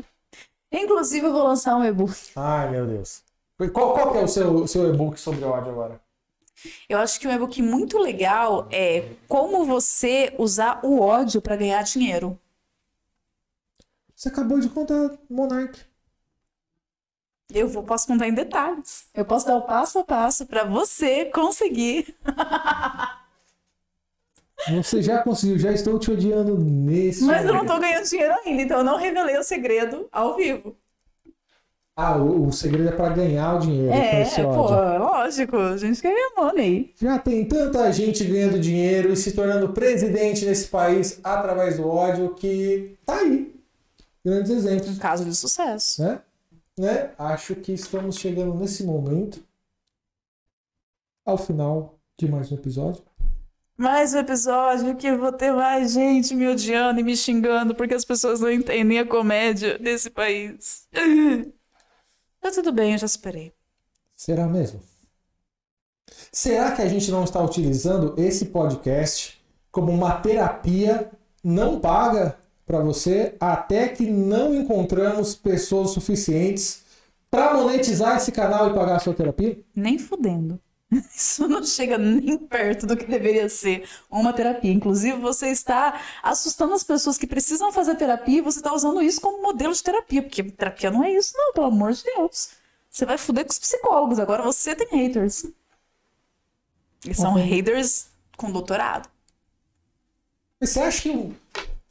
Inclusive, 0.70 1.26
eu 1.26 1.32
vou 1.32 1.44
lançar 1.44 1.76
um 1.76 1.84
e-book. 1.84 2.14
Ai, 2.36 2.70
meu 2.70 2.86
Deus. 2.86 3.22
Qual, 3.72 3.92
qual 3.92 4.12
que 4.12 4.18
é 4.18 4.22
o 4.22 4.28
seu, 4.28 4.66
seu 4.66 4.92
e-book 4.92 5.20
sobre 5.20 5.44
ódio 5.44 5.70
agora? 5.70 6.00
Eu 6.88 6.98
acho 6.98 7.18
que 7.20 7.26
um 7.26 7.32
e-book 7.32 7.60
muito 7.60 7.98
legal 7.98 8.68
é 8.70 9.10
como 9.28 9.64
você 9.64 10.34
usar 10.38 10.80
o 10.84 11.00
ódio 11.00 11.42
para 11.42 11.56
ganhar 11.56 11.82
dinheiro. 11.82 12.38
Você 14.14 14.28
acabou 14.28 14.60
de 14.60 14.68
contar, 14.68 15.18
Monark. 15.28 15.80
Eu 17.50 17.68
vou, 17.68 17.82
posso 17.82 18.06
contar 18.06 18.28
em 18.28 18.34
detalhes. 18.34 19.06
Eu 19.12 19.24
posso 19.24 19.46
dar 19.46 19.56
o 19.56 19.62
passo 19.62 19.98
a 19.98 20.04
passo 20.04 20.46
para 20.46 20.64
você 20.64 21.26
conseguir. 21.26 22.16
Você 24.70 25.02
já 25.02 25.22
conseguiu, 25.22 25.58
já 25.58 25.72
estou 25.72 25.98
te 25.98 26.10
odiando 26.10 26.56
nesse 26.56 27.24
Mas 27.24 27.42
eu 27.42 27.48
não 27.48 27.54
momento. 27.56 27.72
tô 27.72 27.80
ganhando 27.80 28.08
dinheiro 28.08 28.34
ainda, 28.44 28.62
então 28.62 28.78
eu 28.78 28.84
não 28.84 28.96
revelei 28.96 29.36
o 29.36 29.42
segredo 29.42 30.08
ao 30.12 30.36
vivo. 30.36 30.76
Ah, 31.94 32.16
o, 32.16 32.46
o 32.46 32.52
segredo 32.52 32.88
é 32.88 32.92
para 32.92 33.10
ganhar 33.14 33.56
o 33.56 33.58
dinheiro 33.58 33.92
É, 33.92 34.24
pô, 34.42 34.70
lógico. 34.70 35.56
A 35.58 35.76
gente 35.76 36.00
quer 36.00 36.14
ganhar 36.14 36.30
money. 36.36 36.94
Já 36.98 37.18
tem 37.18 37.44
tanta 37.46 37.92
gente 37.92 38.24
ganhando 38.24 38.58
dinheiro 38.58 39.12
e 39.12 39.16
se 39.16 39.32
tornando 39.32 39.72
presidente 39.74 40.46
nesse 40.46 40.68
país 40.68 41.20
através 41.22 41.76
do 41.76 41.86
ódio 41.86 42.34
que 42.34 42.96
tá 43.04 43.16
aí. 43.18 43.54
Grandes 44.24 44.50
exemplos, 44.52 44.96
Um 44.96 45.00
caso 45.00 45.24
de 45.24 45.34
sucesso. 45.34 46.02
né? 46.02 46.20
né? 46.78 47.10
Acho 47.18 47.54
que 47.56 47.72
estamos 47.72 48.16
chegando 48.16 48.54
nesse 48.54 48.84
momento 48.84 49.42
ao 51.26 51.36
final 51.36 51.98
de 52.18 52.26
mais 52.26 52.50
um 52.50 52.54
episódio. 52.54 53.02
Mais 53.76 54.14
um 54.14 54.18
episódio 54.18 54.96
que 54.96 55.06
eu 55.06 55.18
vou 55.18 55.32
ter 55.32 55.52
mais 55.52 55.92
gente 55.92 56.34
me 56.34 56.46
odiando 56.46 57.00
e 57.00 57.02
me 57.02 57.16
xingando 57.16 57.74
porque 57.74 57.94
as 57.94 58.04
pessoas 58.04 58.40
não 58.40 58.50
entendem 58.50 58.98
a 58.98 59.06
comédia 59.06 59.78
desse 59.78 60.10
país. 60.10 60.86
Tá 62.40 62.50
tudo 62.50 62.72
bem, 62.72 62.90
eu 62.90 62.98
já 62.98 63.06
superei. 63.06 63.52
Será 64.16 64.48
mesmo? 64.48 64.80
Será 66.32 66.72
que 66.72 66.82
a 66.82 66.88
gente 66.88 67.08
não 67.08 67.22
está 67.22 67.40
utilizando 67.40 68.14
esse 68.18 68.46
podcast 68.46 69.40
como 69.70 69.92
uma 69.92 70.16
terapia 70.16 71.08
não 71.42 71.78
paga 71.78 72.36
para 72.66 72.80
você 72.80 73.36
até 73.38 73.86
que 73.86 74.10
não 74.10 74.52
encontramos 74.52 75.36
pessoas 75.36 75.90
suficientes 75.90 76.82
para 77.30 77.54
monetizar 77.54 78.16
esse 78.16 78.32
canal 78.32 78.68
e 78.68 78.74
pagar 78.74 78.96
a 78.96 78.98
sua 78.98 79.14
terapia? 79.14 79.56
Nem 79.72 79.96
fudendo. 79.96 80.60
Isso 81.14 81.48
não 81.48 81.64
chega 81.64 81.96
nem 81.96 82.36
perto 82.36 82.86
do 82.86 82.96
que 82.96 83.06
deveria 83.06 83.48
ser 83.48 83.88
uma 84.10 84.32
terapia. 84.32 84.70
Inclusive, 84.72 85.18
você 85.18 85.48
está 85.48 86.00
assustando 86.22 86.74
as 86.74 86.84
pessoas 86.84 87.16
que 87.16 87.26
precisam 87.26 87.72
fazer 87.72 87.94
terapia 87.96 88.38
e 88.38 88.42
você 88.42 88.58
está 88.58 88.72
usando 88.74 89.00
isso 89.02 89.20
como 89.20 89.42
modelo 89.42 89.72
de 89.72 89.82
terapia. 89.82 90.22
Porque 90.22 90.42
terapia 90.42 90.90
não 90.90 91.02
é 91.02 91.12
isso, 91.12 91.32
não, 91.36 91.52
pelo 91.54 91.66
amor 91.66 91.92
de 91.92 92.02
Deus. 92.04 92.50
Você 92.90 93.06
vai 93.06 93.16
fuder 93.16 93.44
com 93.46 93.50
os 93.52 93.58
psicólogos. 93.58 94.18
Agora 94.18 94.42
você 94.42 94.74
tem 94.76 94.86
haters. 94.88 95.46
E 97.06 97.14
são 97.14 97.32
Ok. 97.32 97.42
haters 97.42 98.08
com 98.36 98.50
doutorado. 98.50 99.08
Você 100.60 100.80
acha 100.80 101.02
que 101.02 101.34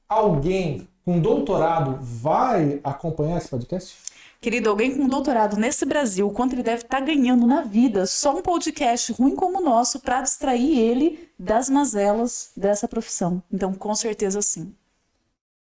alguém 0.07 0.87
com 1.03 1.19
doutorado 1.19 1.97
vai 2.01 2.79
acompanhar 2.83 3.37
esse 3.37 3.49
podcast? 3.49 3.97
Querido, 4.41 4.71
alguém 4.71 4.97
com 4.97 5.07
doutorado 5.07 5.55
nesse 5.55 5.85
Brasil, 5.85 6.27
quanto 6.31 6.55
ele 6.55 6.63
deve 6.63 6.81
estar 6.81 6.99
ganhando 6.99 7.45
na 7.45 7.61
vida 7.61 8.07
só 8.07 8.35
um 8.35 8.41
podcast 8.41 9.13
ruim 9.13 9.35
como 9.35 9.59
o 9.59 9.63
nosso 9.63 9.99
para 9.99 10.23
distrair 10.23 10.79
ele 10.79 11.29
das 11.37 11.69
mazelas 11.69 12.49
dessa 12.57 12.87
profissão. 12.87 13.43
Então, 13.53 13.71
com 13.71 13.93
certeza 13.93 14.41
sim. 14.41 14.73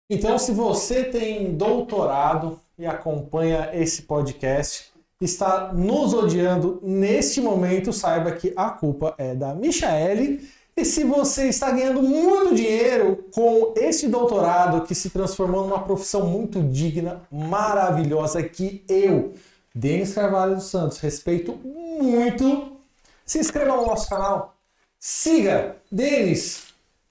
Então, 0.10 0.40
se 0.40 0.52
você 0.52 1.04
tem 1.04 1.56
doutorado 1.56 2.60
e 2.76 2.88
acompanha 2.88 3.70
esse 3.74 4.02
podcast, 4.02 4.92
está 5.22 5.72
nos 5.72 6.12
odiando 6.16 6.80
neste 6.82 7.40
momento, 7.42 7.94
saiba 7.94 8.32
que 8.32 8.54
a 8.56 8.72
culpa 8.72 9.14
é 9.20 9.36
da 9.36 9.54
Michaele. 9.54 10.50
E 10.76 10.84
se 10.84 11.04
você 11.04 11.50
está 11.50 11.70
ganhando 11.70 12.02
muito 12.02 12.56
dinheiro 12.56 13.26
com 13.32 13.74
este 13.78 14.08
doutorado 14.08 14.86
que 14.86 14.96
se 14.96 15.12
transformou 15.12 15.68
numa 15.68 15.84
profissão 15.84 16.26
muito 16.26 16.64
digna, 16.64 17.22
maravilhosa, 17.32 18.42
que 18.42 18.84
eu, 18.90 19.34
Denis 19.74 20.16
Carvalho 20.16 20.56
dos 20.56 20.66
Santos, 20.66 20.98
respeito 20.98 21.54
muito, 21.64 22.76
se 23.24 23.40
inscreva 23.40 23.78
no 23.78 23.86
nosso 23.86 24.10
canal, 24.10 24.56
siga 25.00 25.76
Denis, 25.92 26.64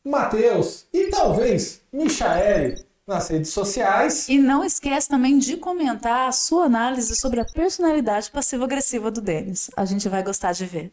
Matheus 0.05 0.87
e 0.93 1.07
talvez 1.09 1.81
Michaele 1.93 2.85
nas 3.07 3.29
redes 3.29 3.51
sociais. 3.51 4.29
E 4.29 4.39
não 4.39 4.65
esquece 4.65 5.09
também 5.09 5.39
de 5.39 5.57
comentar 5.57 6.29
a 6.29 6.33
sua 6.33 6.65
análise 6.65 7.15
sobre 7.15 7.41
a 7.41 7.45
personalidade 7.45 8.29
passivo-agressiva 8.31 9.09
do 9.09 9.21
Denis. 9.21 9.71
A 9.77 9.85
gente 9.85 10.09
vai 10.09 10.23
gostar 10.25 10.53
de 10.53 10.67
ver. 10.67 10.93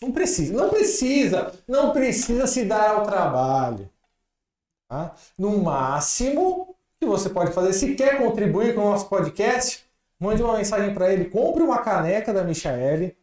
Não 0.00 0.12
precisa, 0.12 0.54
não 0.54 0.68
precisa, 0.68 1.52
não 1.66 1.92
precisa 1.92 2.46
se 2.46 2.64
dar 2.64 2.90
ao 2.90 3.02
trabalho. 3.04 3.90
tá? 4.88 5.14
No 5.36 5.58
máximo 5.58 6.76
que 7.00 7.06
você 7.06 7.28
pode 7.28 7.52
fazer, 7.52 7.72
se 7.72 7.94
quer 7.94 8.18
contribuir 8.18 8.74
com 8.74 8.82
o 8.82 8.90
nosso 8.90 9.08
podcast, 9.08 9.84
mande 10.20 10.42
uma 10.42 10.56
mensagem 10.56 10.94
para 10.94 11.12
ele, 11.12 11.26
compre 11.26 11.62
uma 11.62 11.78
caneca 11.78 12.32
da 12.32 12.44
Michaele, 12.44 13.16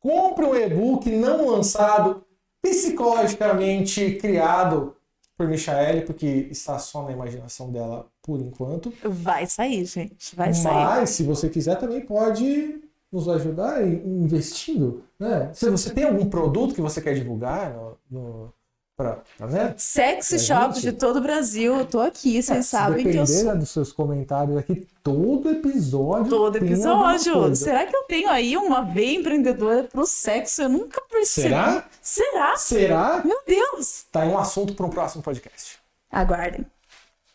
compre 0.00 0.44
um 0.44 0.54
e-book 0.54 1.10
não 1.10 1.50
lançado, 1.50 2.24
psicologicamente 2.62 4.16
criado 4.16 4.96
por 5.36 5.46
Michaele, 5.46 6.00
porque 6.00 6.48
está 6.50 6.78
só 6.78 7.02
na 7.02 7.12
imaginação 7.12 7.70
dela 7.70 8.06
por 8.22 8.40
enquanto. 8.40 8.92
Vai 9.04 9.46
sair, 9.46 9.84
gente. 9.84 10.34
Vai 10.34 10.54
sair. 10.54 10.72
Mas, 10.72 11.10
se 11.10 11.22
você 11.22 11.48
quiser, 11.48 11.78
também 11.78 12.00
pode 12.00 12.80
nos 13.12 13.28
ajudar 13.28 13.82
em- 13.86 14.02
investindo. 14.24 15.04
Né? 15.18 15.50
Se 15.54 15.68
você 15.70 15.90
tem 15.90 16.04
algum 16.04 16.28
produto 16.28 16.74
que 16.74 16.80
você 16.80 17.00
quer 17.00 17.14
divulgar 17.14 17.72
no, 17.72 17.96
no, 18.10 18.52
pra, 18.96 19.20
tá 19.38 19.46
vendo? 19.46 19.74
Sexy 19.78 20.38
shops 20.38 20.82
de 20.82 20.92
todo 20.92 21.16
o 21.18 21.20
Brasil. 21.22 21.76
Eu 21.78 21.86
tô 21.86 22.00
aqui, 22.00 22.42
vocês 22.42 22.58
É, 22.58 22.62
sabem 22.62 23.04
que 23.10 23.16
eu 23.16 23.26
sou. 23.26 23.44
né, 23.44 23.54
dos 23.54 23.70
seus 23.70 23.92
comentários 23.92 24.56
aqui, 24.58 24.86
todo 25.02 25.50
episódio. 25.50 26.28
Todo 26.28 26.56
episódio. 26.56 27.54
Será 27.56 27.86
que 27.86 27.96
eu 27.96 28.02
tenho 28.04 28.28
aí 28.28 28.56
uma 28.56 28.82
veia 28.82 29.16
empreendedora 29.18 29.84
pro 29.84 30.04
sexo? 30.04 30.62
Eu 30.62 30.68
nunca 30.68 31.00
percebi. 31.10 31.48
Será? 31.48 31.84
Será? 32.02 32.56
Será? 32.56 33.22
Meu 33.24 33.38
Deus! 33.46 34.04
Tá 34.12 34.22
aí 34.22 34.28
um 34.28 34.38
assunto 34.38 34.74
para 34.74 34.84
um 34.86 34.90
próximo 34.90 35.22
podcast. 35.22 35.78
Aguardem. 36.10 36.66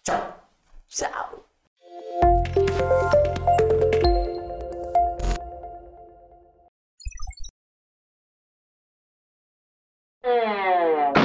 Tchau. 0.03 0.38
Tchau. 0.89 1.45
嗯。 10.23 11.20